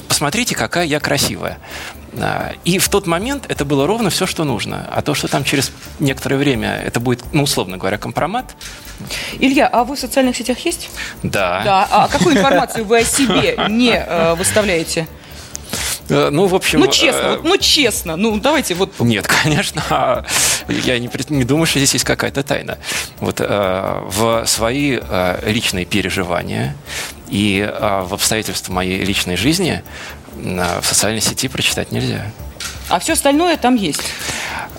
посмотрите, 0.08 0.54
какая 0.54 0.86
я 0.86 1.00
красивая. 1.00 1.58
А, 2.20 2.52
и 2.64 2.78
в 2.78 2.88
тот 2.88 3.06
момент 3.06 3.46
это 3.48 3.64
было 3.64 3.86
ровно 3.86 4.10
все, 4.10 4.26
что 4.26 4.44
нужно. 4.44 4.86
А 4.90 5.02
то, 5.02 5.14
что 5.14 5.28
там 5.28 5.44
через 5.44 5.72
некоторое 5.98 6.36
время 6.36 6.80
это 6.84 7.00
будет, 7.00 7.22
ну, 7.32 7.42
условно 7.42 7.76
говоря, 7.76 7.98
компромат. 7.98 8.54
Илья, 9.38 9.66
а 9.66 9.84
вы 9.84 9.96
в 9.96 9.98
социальных 9.98 10.36
сетях 10.36 10.58
есть? 10.60 10.90
Да. 11.22 11.62
Да. 11.64 11.88
А 11.90 12.08
какую 12.08 12.36
информацию 12.36 12.84
вы 12.84 12.98
о 12.98 13.04
себе 13.04 13.58
не 13.68 13.92
э, 13.92 14.34
выставляете? 14.34 15.06
Э, 16.08 16.30
ну, 16.30 16.46
в 16.46 16.54
общем... 16.54 16.80
Ну, 16.80 16.86
честно, 16.88 17.20
э, 17.20 17.36
вот, 17.36 17.44
ну, 17.44 17.56
честно, 17.58 18.16
ну, 18.16 18.38
давайте 18.38 18.74
вот... 18.74 18.98
Нет, 19.00 19.26
конечно, 19.26 19.82
я 20.68 20.98
не, 20.98 21.10
не 21.28 21.44
думаю, 21.44 21.66
что 21.66 21.78
здесь 21.78 21.92
есть 21.92 22.04
какая-то 22.04 22.42
тайна. 22.42 22.78
Вот 23.20 23.40
э, 23.40 24.02
в 24.06 24.44
свои 24.46 24.98
личные 25.44 25.84
переживания 25.84 26.74
и 27.28 27.68
в 27.78 28.14
обстоятельства 28.14 28.72
моей 28.72 29.04
личной 29.04 29.36
жизни 29.36 29.82
в 30.34 30.84
социальной 30.84 31.20
сети 31.20 31.48
прочитать 31.48 31.92
нельзя. 31.92 32.24
А 32.88 32.98
все 33.00 33.12
остальное 33.12 33.56
там 33.56 33.74
есть? 33.74 34.02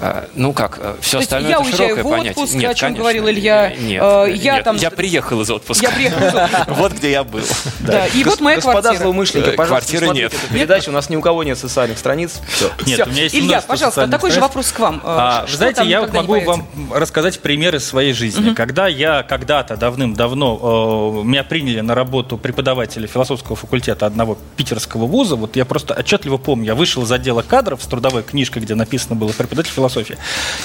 А, 0.02 0.30
ну 0.36 0.54
как, 0.54 0.78
э, 0.80 0.96
все 1.02 1.18
То 1.18 1.24
остальное 1.24 1.52
я 1.52 1.58
это 1.58 1.76
широкое 1.76 2.04
в 2.04 2.08
отпуск, 2.08 2.36
понятие. 2.36 2.60
Нет, 2.60 2.72
о 2.72 2.74
чем 2.74 2.88
конечно, 2.88 3.02
говорил 3.02 3.30
Илья. 3.30 3.74
Нет, 3.76 4.02
э, 4.02 4.34
я, 4.36 4.56
нет, 4.56 4.64
там... 4.64 4.76
я 4.78 4.92
приехал 4.92 5.42
из 5.42 5.50
отпуска. 5.50 5.86
Я 5.86 5.92
приехал 5.92 6.26
из 6.26 6.36
отпуска. 6.36 6.66
Вот 6.80 6.94
где 6.94 7.12
я 7.12 7.24
был. 7.26 7.42
Да, 7.82 8.08
и 8.08 8.24
вот 8.24 8.40
моя 8.40 8.62
квартира. 8.62 8.82
Господа 8.82 8.98
злоумышленники, 8.98 9.56
пожалуйста, 9.56 9.92
Квартиры 9.92 10.14
нет. 10.14 10.34
Передача, 10.52 10.90
у 10.90 10.94
нас 10.94 11.10
ни 11.10 11.18
у 11.18 11.22
кого 11.22 11.44
нет 11.44 11.58
социальных 11.58 11.98
страниц. 11.98 12.40
Нет, 12.86 13.08
у 13.08 13.10
меня 13.10 13.24
есть 13.24 13.36
Илья, 13.36 13.62
пожалуйста, 13.62 14.08
такой 14.08 14.32
же 14.32 14.40
вопрос 14.40 14.72
к 14.72 14.80
вам. 14.80 15.02
А, 15.04 15.46
вы 15.46 15.56
знаете, 15.56 15.84
я 15.84 16.02
могу 16.08 16.40
вам 16.42 16.68
рассказать 16.94 17.40
примеры 17.40 17.80
своей 17.80 18.14
жизни. 18.14 18.54
Когда 18.54 18.88
я 18.88 19.24
когда-то 19.24 19.76
давным-давно 19.76 21.24
меня 21.26 21.44
приняли 21.44 21.82
на 21.82 21.96
работу 21.96 22.38
преподавателя 22.38 23.08
философского 23.08 23.56
факультета 23.56 24.06
одного 24.06 24.38
питерского 24.56 25.06
вуза, 25.06 25.36
вот 25.36 25.56
я 25.56 25.66
просто 25.66 25.94
отчетливо 25.94 26.38
помню, 26.38 26.68
я 26.68 26.76
вышел 26.76 27.04
из 27.04 27.12
отдела 27.12 27.42
кадров 27.42 27.84
с 27.84 27.88
трудовой 27.88 28.24
книжкой, 28.24 28.62
где 28.62 28.76
написано 28.76 29.16
было 29.16 29.32
преподаватель 29.32 29.72
философии. 29.90 30.18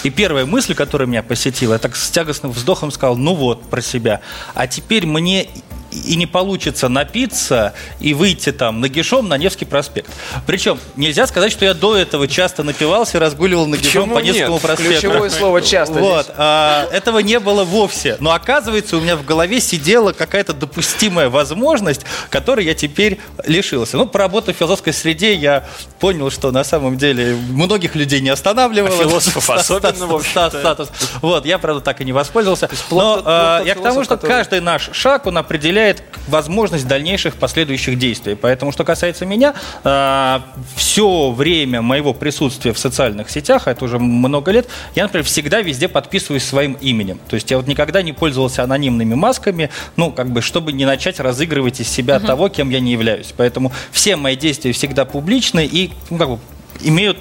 И 0.02 0.10
первая 0.10 0.46
мысль, 0.46 0.74
которая 0.74 1.08
меня 1.08 1.22
посетила, 1.22 1.74
я 1.74 1.78
так 1.78 1.96
с 1.96 2.10
тягостным 2.10 2.52
вздохом 2.52 2.90
сказал, 2.90 3.16
ну 3.16 3.34
вот, 3.34 3.68
про 3.68 3.80
себя. 3.80 4.20
А 4.54 4.66
теперь 4.66 5.06
мне 5.06 5.48
и 5.94 6.16
не 6.16 6.26
получится 6.26 6.88
напиться 6.88 7.74
и 8.00 8.14
выйти 8.14 8.52
там 8.52 8.80
нагишом 8.80 9.28
на 9.28 9.38
Невский 9.38 9.64
проспект. 9.64 10.10
Причем 10.46 10.78
нельзя 10.96 11.26
сказать, 11.26 11.52
что 11.52 11.64
я 11.64 11.74
до 11.74 11.96
этого 11.96 12.28
часто 12.28 12.62
напивался 12.62 13.18
и 13.18 13.20
разгуливал 13.20 13.66
нагишом 13.66 14.10
по 14.10 14.18
Невскому 14.18 14.54
нет? 14.54 14.62
проспекту. 14.62 15.00
Ключевое 15.00 15.30
слово 15.30 15.62
часто. 15.62 15.94
Вот. 15.94 16.32
А, 16.36 16.88
этого 16.92 17.20
не 17.20 17.38
было 17.38 17.64
вовсе. 17.64 18.16
Но 18.20 18.32
оказывается, 18.32 18.96
у 18.96 19.00
меня 19.00 19.16
в 19.16 19.24
голове 19.24 19.60
сидела 19.60 20.12
какая-то 20.12 20.52
допустимая 20.52 21.28
возможность, 21.28 22.02
которой 22.30 22.64
я 22.64 22.74
теперь 22.74 23.20
лишился. 23.44 23.96
Ну, 23.96 24.06
поработав 24.06 24.56
в 24.56 24.58
философской 24.58 24.92
среде, 24.92 25.34
я 25.34 25.64
понял, 26.00 26.30
что 26.30 26.50
на 26.50 26.64
самом 26.64 26.98
деле 26.98 27.34
многих 27.34 27.94
людей 27.94 28.20
не 28.20 28.30
останавливало. 28.30 28.94
А 28.94 28.98
философов 28.98 29.50
особенно, 29.50 30.06
в 30.06 30.24
статус. 30.24 30.88
Вот, 31.20 31.46
я, 31.46 31.58
правда, 31.58 31.80
так 31.80 32.00
и 32.00 32.04
не 32.04 32.12
воспользовался. 32.12 32.68
Но 32.90 33.22
а, 33.24 33.62
я 33.64 33.74
к 33.74 33.82
тому, 33.82 34.04
что 34.04 34.16
каждый 34.16 34.60
наш 34.60 34.90
шаг, 34.92 35.26
он 35.26 35.38
определяет 35.38 35.83
определяет 35.84 36.02
возможность 36.28 36.86
дальнейших 36.86 37.34
последующих 37.34 37.98
действий. 37.98 38.34
Поэтому, 38.34 38.72
что 38.72 38.84
касается 38.84 39.26
меня, 39.26 39.54
а, 39.82 40.42
все 40.74 41.30
время 41.30 41.82
моего 41.82 42.14
присутствия 42.14 42.72
в 42.72 42.78
социальных 42.78 43.30
сетях, 43.30 43.66
а 43.66 43.72
это 43.72 43.84
уже 43.84 43.98
много 43.98 44.50
лет, 44.52 44.66
я, 44.94 45.02
например, 45.04 45.24
всегда 45.26 45.60
везде 45.60 45.88
подписываюсь 45.88 46.44
своим 46.44 46.74
именем. 46.74 47.20
То 47.28 47.34
есть 47.34 47.50
я 47.50 47.58
вот 47.58 47.66
никогда 47.66 48.02
не 48.02 48.12
пользовался 48.12 48.62
анонимными 48.62 49.14
масками, 49.14 49.70
ну, 49.96 50.10
как 50.10 50.30
бы, 50.30 50.40
чтобы 50.40 50.72
не 50.72 50.86
начать 50.86 51.20
разыгрывать 51.20 51.80
из 51.80 51.88
себя 51.88 52.16
uh-huh. 52.16 52.26
того, 52.26 52.48
кем 52.48 52.70
я 52.70 52.80
не 52.80 52.92
являюсь. 52.92 53.34
Поэтому 53.36 53.72
все 53.92 54.16
мои 54.16 54.36
действия 54.36 54.72
всегда 54.72 55.04
публичны 55.04 55.66
и, 55.70 55.92
ну, 56.10 56.18
как 56.18 56.28
бы, 56.30 56.38
имеют 56.80 57.18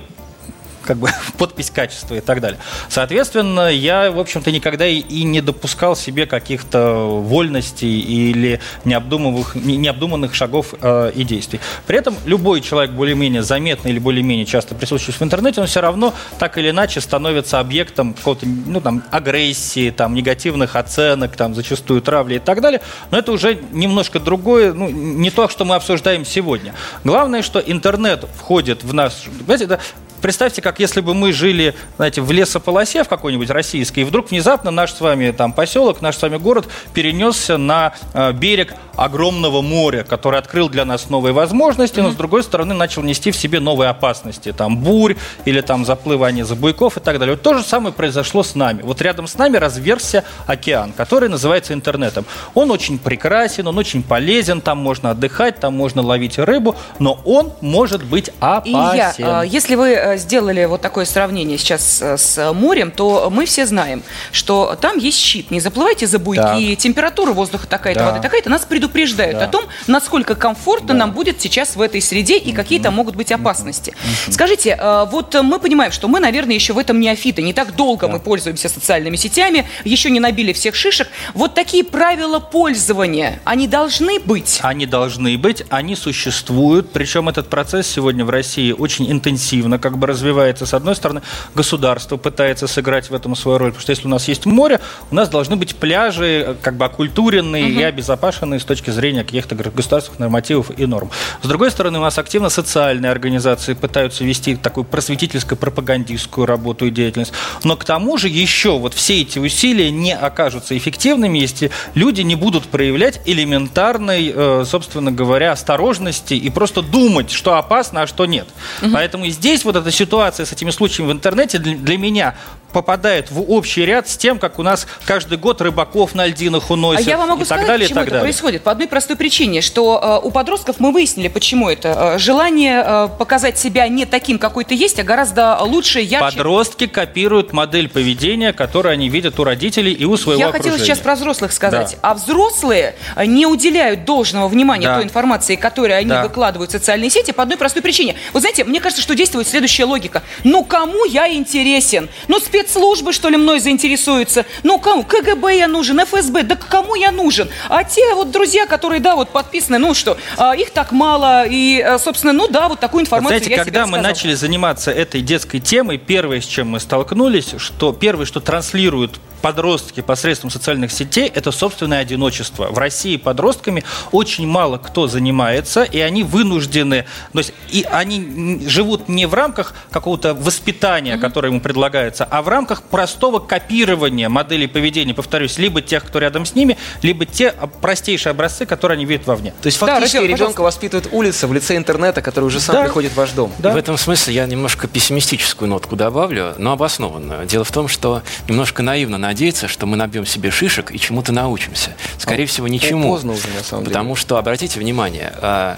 как 0.84 0.98
бы 0.98 1.10
подпись 1.38 1.70
качества 1.70 2.16
и 2.16 2.22
так 2.22 2.42
далее. 2.42 2.60
Соответственно, 2.90 3.70
я, 3.70 4.12
в 4.12 4.20
общем-то, 4.20 4.52
никогда 4.52 4.88
и, 4.88 5.24
не 5.24 5.42
допускал 5.42 5.96
себе 5.96 6.26
каких-то 6.26 7.22
вольностей 7.22 8.00
или 8.00 8.60
необдуманных, 8.86 9.56
необдуманных 9.56 10.36
шагов 10.36 10.74
э, 10.82 11.12
и 11.16 11.24
действий. 11.24 11.60
При 11.88 11.98
этом 11.98 12.16
любой 12.26 12.62
человек 12.62 12.92
более-менее 12.92 13.44
заметный 13.44 13.92
или 13.92 14.00
более-менее 14.00 14.46
часто 14.46 14.76
присутствующий 14.76 15.20
в 15.20 15.24
интернете, 15.24 15.62
он 15.62 15.68
все 15.68 15.82
равно 15.82 16.14
так 16.40 16.58
или 16.58 16.70
иначе 16.70 17.02
становится 17.02 17.60
объектом 17.60 18.14
какого-то, 18.14 18.46
ну, 18.46 18.82
там, 18.82 19.04
агрессии, 19.12 19.90
там, 19.90 20.14
негативных 20.14 20.76
оценок, 20.76 21.36
там, 21.36 21.56
зачастую 21.56 22.02
травли 22.02 22.36
и 22.36 22.40
так 22.40 22.62
далее. 22.62 22.82
Но 23.12 23.18
это 23.18 23.32
уже 23.32 23.60
немножко 23.72 24.20
другое, 24.20 24.74
ну, 24.74 24.90
не 24.90 25.32
то, 25.32 25.48
что 25.48 25.66
мы 25.66 25.76
обсуждаем 25.76 26.26
сегодня. 26.26 26.74
Главное, 27.04 27.42
что 27.42 27.60
интернет 27.60 28.26
входит 28.38 28.84
в 28.84 28.94
наш... 28.94 29.14
Знаете, 29.46 29.66
это 29.66 29.80
представьте, 30.24 30.62
как 30.62 30.80
если 30.80 31.02
бы 31.02 31.14
мы 31.14 31.34
жили, 31.34 31.76
знаете, 31.98 32.22
в 32.22 32.32
лесополосе 32.32 33.04
в 33.04 33.10
какой-нибудь 33.10 33.50
российской, 33.50 34.00
и 34.00 34.04
вдруг 34.06 34.32
внезапно 34.32 34.72
наш 34.72 34.94
с 34.94 35.02
вами 35.02 35.32
там 35.32 35.52
поселок, 35.52 36.02
наш 36.02 36.16
с 36.16 36.22
вами 36.22 36.38
город 36.38 36.68
перенесся 36.94 37.58
на 37.58 37.94
э, 38.14 38.32
берег 38.32 38.74
огромного 38.96 39.62
моря, 39.62 40.04
который 40.04 40.40
открыл 40.40 40.70
для 40.70 40.86
нас 40.86 41.10
новые 41.10 41.34
возможности, 41.34 42.00
но 42.00 42.12
с 42.12 42.16
другой 42.16 42.44
стороны 42.44 42.74
начал 42.74 43.04
нести 43.04 43.32
в 43.32 43.36
себе 43.36 43.60
новые 43.60 43.90
опасности, 43.90 44.54
там 44.54 44.78
бурь 44.78 45.16
или 45.46 45.60
там 45.62 45.86
заплывание 45.86 46.46
забуйков 46.46 46.98
и 46.98 47.00
так 47.02 47.20
далее. 47.20 47.36
Вот 47.36 47.44
то 47.44 47.56
же 47.56 47.64
самое 47.64 47.94
произошло 47.94 48.44
с 48.44 48.56
нами. 48.56 48.82
Вот 48.82 49.02
рядом 49.02 49.28
с 49.28 49.38
нами 49.38 49.58
разверся 49.58 50.24
океан, 50.46 50.94
который 50.94 51.28
называется 51.28 51.74
интернетом. 51.74 52.26
Он 52.54 52.72
очень 52.72 52.98
прекрасен, 52.98 53.68
он 53.68 53.78
очень 53.78 54.04
полезен, 54.04 54.62
там 54.62 54.78
можно 54.78 55.12
отдыхать, 55.12 55.60
там 55.60 55.76
можно 55.76 56.02
ловить 56.02 56.38
рыбу, 56.38 56.78
но 57.00 57.20
он 57.26 57.52
может 57.60 58.04
быть 58.06 58.30
опасен. 58.40 59.14
Илья, 59.18 59.44
если 59.44 59.76
вы 59.76 59.90
э, 59.90 60.13
сделали 60.18 60.66
вот 60.66 60.82
такое 60.82 61.06
сравнение 61.06 61.58
сейчас 61.58 62.02
э, 62.02 62.18
с 62.18 62.54
морем, 62.54 62.92
то 62.92 63.30
мы 63.32 63.46
все 63.46 63.66
знаем, 63.66 64.04
что 64.32 64.78
там 64.80 64.98
есть 64.98 65.18
щит. 65.18 65.52
Не 65.52 65.60
заплывайте 65.60 66.08
за 66.08 66.20
буйки, 66.20 66.42
так. 66.42 66.78
температура 66.78 67.34
воздуха 67.34 67.68
такая-то, 67.68 68.02
да. 68.02 68.06
воды 68.12 68.22
такая-то. 68.22 68.50
Нас 68.50 68.66
предупреждают 68.66 69.40
да. 69.40 69.46
о 69.46 69.48
том, 69.48 69.66
насколько 69.88 70.36
комфортно 70.36 70.90
да. 70.90 70.94
нам 70.94 71.12
будет 71.12 71.42
сейчас 71.42 71.76
в 71.76 71.82
этой 71.82 72.02
среде 72.02 72.38
и 72.38 72.52
какие 72.52 72.80
там 72.80 72.94
могут 72.94 73.16
быть 73.16 73.32
опасности. 73.32 73.94
Скажите, 74.30 74.78
э, 74.80 75.06
вот 75.10 75.36
мы 75.42 75.60
понимаем, 75.60 75.92
что 75.92 76.08
мы, 76.08 76.20
наверное, 76.20 76.56
еще 76.56 76.74
в 76.74 76.78
этом 76.78 77.00
неофиты. 77.00 77.42
Не 77.42 77.54
так 77.54 77.76
долго 77.76 78.08
да. 78.08 78.14
мы 78.14 78.20
пользуемся 78.20 78.70
социальными 78.70 79.16
сетями, 79.16 79.66
еще 79.84 80.10
не 80.10 80.20
набили 80.20 80.54
всех 80.54 80.76
шишек. 80.76 81.08
Вот 81.34 81.54
такие 81.54 81.84
правила 81.84 82.40
пользования, 82.40 83.40
они 83.44 83.68
должны 83.68 84.20
быть? 84.20 84.60
Они 84.62 84.86
должны 84.86 85.38
быть, 85.38 85.64
они 85.70 85.96
существуют. 85.96 86.92
Причем 86.92 87.30
этот 87.30 87.50
процесс 87.50 87.88
сегодня 87.88 88.26
в 88.26 88.30
России 88.30 88.72
очень 88.72 89.12
интенсивно 89.12 89.80
как 89.80 89.98
бы 89.98 90.03
развивается. 90.06 90.66
С 90.66 90.74
одной 90.74 90.96
стороны, 90.96 91.22
государство 91.56 92.18
пытается 92.18 92.68
сыграть 92.68 93.10
в 93.10 93.14
этом 93.14 93.36
свою 93.36 93.58
роль, 93.58 93.70
потому 93.70 93.82
что 93.82 93.92
если 93.92 94.08
у 94.08 94.10
нас 94.10 94.28
есть 94.28 94.46
море, 94.46 94.80
у 95.12 95.16
нас 95.16 95.30
должны 95.30 95.56
быть 95.56 95.76
пляжи 95.76 96.58
как 96.62 96.76
бы 96.76 96.86
окультуренные 96.86 97.66
угу. 97.66 97.80
и 97.80 97.84
обезопасенные 97.84 98.60
с 98.60 98.66
точки 98.66 98.90
зрения 98.90 99.24
каких-то 99.24 99.56
государственных 99.56 100.20
нормативов 100.20 100.72
и 100.78 100.86
норм. 100.86 101.12
С 101.42 101.48
другой 101.48 101.72
стороны, 101.72 102.00
у 102.00 102.02
нас 102.02 102.18
активно 102.18 102.50
социальные 102.50 103.12
организации 103.12 103.74
пытаются 103.74 104.24
вести 104.24 104.56
такую 104.56 104.86
просветительско-пропагандистскую 104.86 106.46
работу 106.46 106.86
и 106.86 106.92
деятельность. 106.92 107.34
Но 107.64 107.76
к 107.76 107.86
тому 107.86 108.18
же 108.18 108.30
еще 108.30 108.78
вот 108.78 108.94
все 108.94 109.22
эти 109.22 109.40
усилия 109.40 109.92
не 109.92 110.16
окажутся 110.16 110.78
эффективными, 110.78 111.40
если 111.40 111.72
люди 111.96 112.22
не 112.22 112.36
будут 112.36 112.66
проявлять 112.66 113.22
элементарной, 113.26 114.32
э, 114.34 114.66
собственно 114.66 115.12
говоря, 115.12 115.52
осторожности 115.52 116.34
и 116.34 116.50
просто 116.50 116.82
думать, 116.82 117.32
что 117.32 117.58
опасно, 117.58 118.04
а 118.04 118.08
что 118.08 118.26
нет. 118.26 118.48
Угу. 118.82 118.92
Поэтому 118.94 119.26
и 119.26 119.30
здесь 119.30 119.66
вот 119.66 119.76
эта 119.84 119.92
ситуация 119.92 120.46
с 120.46 120.52
этими 120.52 120.72
случаями 120.72 121.12
в 121.12 121.14
интернете 121.14 121.60
для 121.60 121.98
меня 121.98 122.36
попадает 122.74 123.32
в 123.32 123.42
общий 123.52 123.86
ряд 123.86 124.10
с 124.10 124.18
тем, 124.18 124.40
как 124.40 124.60
у 124.60 124.64
нас 124.64 124.88
каждый 125.06 125.38
год 125.38 125.62
рыбаков 125.62 126.16
на 126.16 126.26
льдинах 126.26 126.70
уносят. 126.70 127.08
А 127.08 127.10
я 127.10 127.18
вам 127.18 127.30
могу 127.30 127.44
и 127.44 127.46
сказать, 127.46 127.62
так 127.62 127.68
далее, 127.68 127.86
почему 127.86 128.00
так 128.00 128.08
это 128.08 128.12
далее. 128.16 128.24
происходит. 128.24 128.64
По 128.64 128.72
одной 128.72 128.88
простой 128.88 129.16
причине, 129.16 129.62
что 129.62 130.20
э, 130.24 130.28
у 130.28 130.32
подростков 130.32 130.80
мы 130.80 130.92
выяснили, 130.92 131.28
почему 131.28 131.70
это. 131.70 132.16
Э, 132.16 132.20
желание 132.20 132.84
э, 132.86 133.10
показать 133.18 133.58
себя 133.58 133.88
не 133.88 134.06
таким, 134.06 134.40
какой 134.40 134.66
ты 134.66 134.76
есть, 134.76 135.00
а 135.00 135.04
гораздо 135.04 135.58
лучше, 135.62 136.00
ярче. 136.00 136.38
Подростки 136.38 136.88
копируют 136.88 137.54
модель 137.54 137.88
поведения, 137.88 138.54
которую 138.54 138.94
они 138.94 139.10
видят 139.10 139.40
у 139.40 139.44
родителей 139.44 139.94
и 139.94 140.06
у 140.06 140.18
своего 140.18 140.42
Я 140.42 140.48
окружения. 140.48 140.72
хотела 140.72 140.86
сейчас 140.86 141.00
про 141.00 141.16
взрослых 141.16 141.54
сказать. 141.54 141.98
Да. 142.02 142.10
А 142.10 142.14
взрослые 142.16 142.96
не 143.26 143.46
уделяют 143.46 144.06
должного 144.06 144.48
внимания 144.48 144.88
да. 144.88 144.96
той 144.96 145.04
информации, 145.04 145.56
которую 145.56 145.98
они 145.98 146.10
да. 146.10 146.24
выкладывают 146.24 146.72
в 146.72 146.74
социальные 146.74 147.10
сети 147.10 147.32
по 147.32 147.44
одной 147.44 147.58
простой 147.58 147.82
причине. 147.82 148.16
Вы 148.34 148.40
знаете, 148.40 148.64
мне 148.64 148.80
кажется, 148.80 149.02
что 149.02 149.16
действует 149.16 149.48
следующая 149.48 149.86
логика. 149.86 150.24
Ну, 150.44 150.64
кому 150.64 151.06
я 151.06 151.32
интересен? 151.32 152.10
Ну, 152.28 152.40
спецслужбы, 152.64 153.14
что 153.14 153.30
ли, 153.30 153.38
мной 153.38 153.60
заинтересуются. 153.60 154.46
Ну, 154.64 154.80
кому? 154.80 155.04
КГБ 155.04 155.58
я 155.58 155.68
нужен, 155.68 156.00
ФСБ. 156.00 156.44
Да 156.44 156.56
кому 156.56 156.96
я 156.96 157.12
нужен? 157.12 157.50
А 157.70 157.84
те 157.84 158.14
вот 158.16 158.32
друзья, 158.32 158.66
которые, 158.66 159.00
да, 159.00 159.16
вот 159.16 159.30
подписаны, 159.30 159.78
ну 159.78 159.94
что, 159.94 160.18
а, 160.38 160.56
их 160.56 160.72
так 160.72 160.92
мало. 160.92 161.46
И, 161.48 161.80
а, 161.82 162.00
собственно, 162.00 162.34
ну 162.34 162.48
да, 162.48 162.70
вот 162.70 162.80
такую 162.80 163.02
информацию 163.02 163.40
Знаете, 163.40 163.56
я 163.56 163.64
когда 163.64 163.86
мы 163.86 164.00
начали 164.00 164.34
заниматься 164.34 164.92
этой 164.92 165.22
детской 165.22 165.60
темой, 165.60 165.98
первое, 165.98 166.42
с 166.42 166.46
чем 166.46 166.70
мы 166.70 166.80
столкнулись, 166.80 167.56
что 167.58 167.94
первое, 167.94 168.26
что 168.26 168.40
транслируют 168.40 169.20
подростки 169.44 170.00
посредством 170.00 170.50
социальных 170.50 170.90
сетей– 170.94 171.30
это 171.36 171.52
собственное 171.52 172.00
одиночество. 172.00 172.68
В 172.72 172.78
России 172.78 173.18
подростками 173.18 173.84
очень 174.14 174.48
мало 174.48 174.78
кто 174.78 175.08
занимается, 175.08 175.84
и 175.84 176.00
они 176.00 176.24
вынуждены, 176.24 177.06
то 177.34 177.40
есть 177.40 177.54
и 177.70 177.86
они 177.92 178.62
живут 178.68 179.10
не 179.10 179.26
в 179.26 179.34
рамках 179.34 179.74
какого-то 179.92 180.34
воспитания, 180.34 181.16
mm-hmm. 181.16 181.20
которое 181.20 181.50
ему 181.50 181.60
предлагается, 181.60 182.24
а 182.24 182.42
в 182.42 182.48
рамках 182.48 182.84
простого 182.84 183.40
копирования 183.40 184.30
моделей 184.30 184.68
поведения, 184.68 185.14
повторюсь, 185.14 185.58
либо 185.58 185.82
тех, 185.82 186.06
кто 186.06 186.20
рядом 186.20 186.46
с 186.46 186.56
ними, 186.56 186.78
либо 187.02 187.26
те 187.26 187.54
простейшие 187.82 188.32
образцы, 188.32 188.66
которые 188.66 188.96
они 188.96 189.06
видят 189.06 189.28
вовне. 189.28 189.54
То 189.62 189.68
есть 189.68 189.78
фактически 189.78 190.20
да, 190.20 190.24
ребенка 190.28 190.62
воспитывает 190.62 191.10
улица 191.12 191.50
в 191.50 191.54
лице 191.54 191.76
интернета, 191.76 192.22
который 192.22 192.46
уже 192.46 192.62
сам 192.62 192.78
да. 192.78 192.84
приходит 192.84 193.12
в 193.12 193.18
ваш 193.18 193.32
дом. 193.32 193.52
Да. 193.58 193.72
И 193.72 193.74
в 193.74 193.78
этом 193.78 193.98
смысле 193.98 194.36
я 194.36 194.46
немножко 194.46 194.88
пессимистическую 194.88 195.68
нотку 195.68 195.98
добавлю, 195.98 196.54
но 196.58 196.72
обоснованную. 196.72 197.46
Дело 197.46 197.66
в 197.66 197.72
том, 197.74 197.90
что 197.90 198.24
немножко 198.48 198.82
наивно 198.84 199.18
надеяться, 199.34 199.68
что 199.68 199.88
мы 199.88 199.98
набьем 199.98 200.26
себе 200.26 200.52
шишек 200.52 200.92
и 200.92 201.00
чему-то 201.00 201.32
научимся. 201.32 201.96
Скорее 202.20 202.44
а, 202.44 202.48
всего, 202.48 202.68
ничему. 202.68 203.10
Поздно 203.10 203.34
уже, 203.34 203.48
на 203.48 203.64
самом 203.64 203.84
деле. 203.84 203.94
Потому 203.94 204.16
что, 204.16 204.38
обратите 204.38 204.80
внимание, 204.80 205.34
а, 205.42 205.78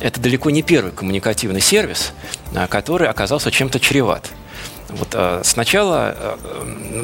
это 0.00 0.20
далеко 0.20 0.50
не 0.50 0.62
первый 0.62 0.90
коммуникативный 0.90 1.60
сервис, 1.60 2.12
а, 2.54 2.66
который 2.66 3.08
оказался 3.08 3.50
чем-то 3.50 3.78
чреват. 3.78 4.30
Вот, 4.94 5.44
сначала 5.44 6.38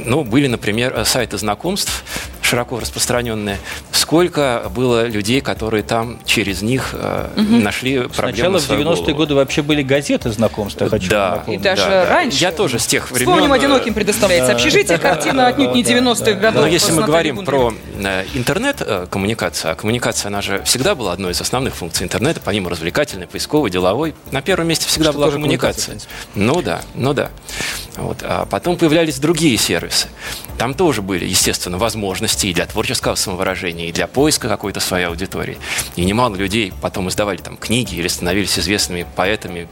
ну, 0.05 0.25
были, 0.25 0.47
например, 0.47 1.05
сайты 1.05 1.39
знакомств, 1.39 2.05
широко 2.51 2.81
распространенные, 2.81 3.59
сколько 3.93 4.71
было 4.75 5.07
людей, 5.07 5.41
которые 5.41 5.85
там 5.85 6.19
через 6.25 6.63
них 6.63 6.95
угу. 6.95 7.43
нашли 7.43 8.09
проблемы 8.09 8.59
Сначала 8.59 8.81
в 8.81 8.99
90-е 9.01 9.15
годы 9.15 9.35
вообще 9.35 9.63
были 9.63 9.83
газеты 9.83 10.31
знакомства, 10.31 10.89
хочу 10.89 11.09
да, 11.09 11.37
напомнить. 11.37 11.61
И 11.61 11.63
даже 11.63 11.83
да, 11.83 12.07
раньше. 12.09 12.39
Я 12.39 12.51
тоже 12.51 12.81
с 12.81 12.87
тех 12.87 13.11
времен. 13.11 13.31
Вспомним, 13.31 13.53
одиноким 13.53 13.95
предоставляется 13.95 14.53
общежитие, 14.53 14.99
картина 14.99 15.47
отнюдь 15.47 15.75
не 15.75 15.85
90-х 15.85 16.33
годов. 16.33 16.63
Но 16.63 16.67
если 16.67 16.93
мы 16.93 17.03
говорим 17.05 17.45
про 17.45 17.73
э, 17.99 18.25
интернет-коммуникацию, 18.35 19.73
а 19.73 19.75
коммуникация, 19.77 20.29
она 20.29 20.43
же 20.43 20.63
всегда 20.65 20.97
была 20.97 21.13
одной 21.13 21.33
из 21.33 21.41
основных 21.41 21.77
функций 21.77 22.05
интернета, 22.05 22.41
помимо 22.45 22.69
развлекательной, 22.69 23.29
поисковой, 23.29 23.71
деловой, 23.71 24.15
на 24.33 24.43
первом 24.43 24.67
месте 24.67 24.89
всегда 24.89 25.11
Что 25.11 25.19
была 25.19 25.31
коммуникация. 25.31 25.99
Ну 26.35 26.63
да, 26.63 26.81
ну 26.95 27.13
да. 27.13 27.31
Вот. 27.97 28.19
А 28.23 28.47
потом 28.47 28.77
появлялись 28.77 29.19
другие 29.19 29.57
сервисы. 29.57 30.09
Там 30.59 30.75
тоже 30.75 31.03
были, 31.03 31.25
естественно, 31.25 31.79
возможности 31.79 32.47
и 32.47 32.55
для 32.55 32.67
творческого 32.67 33.15
самовыражения, 33.15 33.89
и 33.89 33.93
для 33.93 34.07
поиска 34.07 34.49
какой-то 34.49 34.81
своей 34.81 35.07
аудитории. 35.07 35.59
И 35.97 36.05
немало 36.05 36.35
людей 36.37 36.73
потом 36.81 37.09
издавали 37.09 37.39
там 37.39 37.57
книги 37.57 37.95
или 37.95 38.09
становились 38.09 38.59
известными 38.59 39.07
поэтами, 39.17 39.69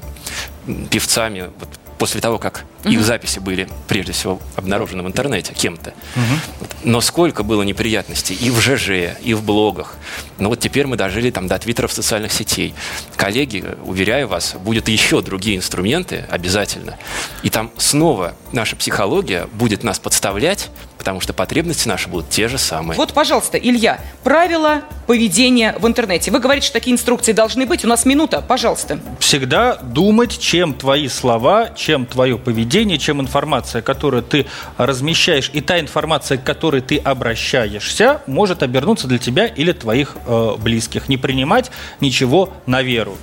певцами. 0.90 1.50
Вот 1.58 1.68
после 1.98 2.20
того, 2.20 2.38
как 2.38 2.64
угу. 2.84 2.92
их 2.92 3.02
записи 3.02 3.38
были 3.38 3.68
прежде 3.86 4.12
всего 4.12 4.40
обнаружены 4.56 5.02
в 5.02 5.06
интернете 5.06 5.52
кем-то. 5.54 5.90
Угу. 6.16 6.68
Но 6.84 7.00
сколько 7.00 7.42
было 7.42 7.62
неприятностей 7.62 8.34
и 8.34 8.50
в 8.50 8.60
ЖЖ, 8.60 9.18
и 9.22 9.34
в 9.34 9.42
блогах. 9.42 9.96
Но 10.38 10.48
вот 10.48 10.60
теперь 10.60 10.86
мы 10.86 10.96
дожили 10.96 11.30
там 11.30 11.48
до 11.48 11.58
твиттеров 11.58 11.92
социальных 11.92 12.32
сетей. 12.32 12.74
Коллеги, 13.16 13.64
уверяю 13.84 14.28
вас, 14.28 14.54
будут 14.54 14.88
еще 14.88 15.20
другие 15.20 15.56
инструменты 15.56 16.24
обязательно. 16.30 16.96
И 17.42 17.50
там 17.50 17.70
снова 17.76 18.34
наша 18.52 18.76
психология 18.76 19.46
будет 19.52 19.82
нас 19.82 19.98
подставлять, 19.98 20.70
потому 21.08 21.22
что 21.22 21.32
потребности 21.32 21.88
наши 21.88 22.06
будут 22.06 22.28
те 22.28 22.48
же 22.48 22.58
самые. 22.58 22.94
Вот, 22.98 23.14
пожалуйста, 23.14 23.56
Илья, 23.56 23.98
правила 24.24 24.82
поведения 25.06 25.74
в 25.78 25.86
интернете. 25.86 26.30
Вы 26.30 26.38
говорите, 26.38 26.66
что 26.66 26.74
такие 26.74 26.92
инструкции 26.92 27.32
должны 27.32 27.64
быть. 27.64 27.82
У 27.82 27.88
нас 27.88 28.04
минута, 28.04 28.44
пожалуйста. 28.46 29.00
Всегда 29.18 29.76
думать, 29.76 30.38
чем 30.38 30.74
твои 30.74 31.08
слова, 31.08 31.70
чем 31.74 32.04
твое 32.04 32.36
поведение, 32.36 32.98
чем 32.98 33.22
информация, 33.22 33.80
которую 33.80 34.22
ты 34.22 34.44
размещаешь, 34.76 35.50
и 35.54 35.62
та 35.62 35.80
информация, 35.80 36.36
к 36.36 36.44
которой 36.44 36.82
ты 36.82 36.98
обращаешься, 36.98 38.20
может 38.26 38.62
обернуться 38.62 39.08
для 39.08 39.16
тебя 39.16 39.46
или 39.46 39.72
твоих 39.72 40.14
э, 40.26 40.56
близких. 40.58 41.08
Не 41.08 41.16
принимать 41.16 41.70
ничего 42.00 42.52
на 42.66 42.82
веру 42.82 43.16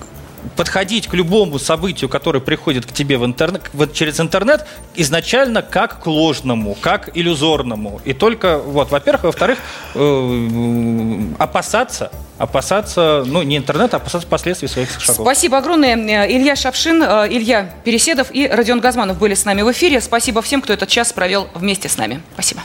подходить 0.55 1.08
к 1.08 1.13
любому 1.13 1.60
событию, 1.60 2.10
которое 2.10 2.39
приходит 2.39 2.86
к 2.86 2.91
тебе 2.91 3.17
в 3.17 3.25
интернет, 3.25 3.63
вот 3.73 3.93
через 3.93 4.19
интернет, 4.19 4.65
изначально 4.95 5.62
как 5.62 6.03
к 6.03 6.08
ложному, 6.08 6.75
как 6.79 7.10
иллюзорному. 7.15 8.01
И 8.05 8.13
только, 8.13 8.58
вот, 8.60 8.91
во-первых, 8.91 9.23
во-вторых, 9.23 9.60
э, 9.95 11.21
опасаться, 11.38 12.12
опасаться, 12.38 13.23
ну, 13.25 13.41
не 13.43 13.58
интернета, 13.58 13.97
а 13.97 13.99
опасаться 13.99 14.27
последствий 14.27 14.67
своих 14.67 14.89
шагов. 14.99 15.25
Спасибо 15.25 15.58
огромное. 15.58 15.95
Илья 16.27 16.55
Шапшин, 16.55 17.01
э, 17.01 17.27
Илья 17.29 17.71
Переседов 17.84 18.27
и 18.31 18.47
Родион 18.47 18.79
Газманов 18.79 19.17
были 19.17 19.34
с 19.34 19.45
нами 19.45 19.62
в 19.62 19.71
эфире. 19.71 20.01
Спасибо 20.01 20.41
всем, 20.41 20.62
кто 20.62 20.73
этот 20.73 20.89
час 20.89 21.13
провел 21.13 21.47
вместе 21.53 21.89
с 21.89 21.97
нами. 21.97 22.21
Спасибо. 22.34 22.62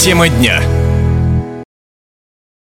Тема 0.00 0.28
дня. 0.28 0.62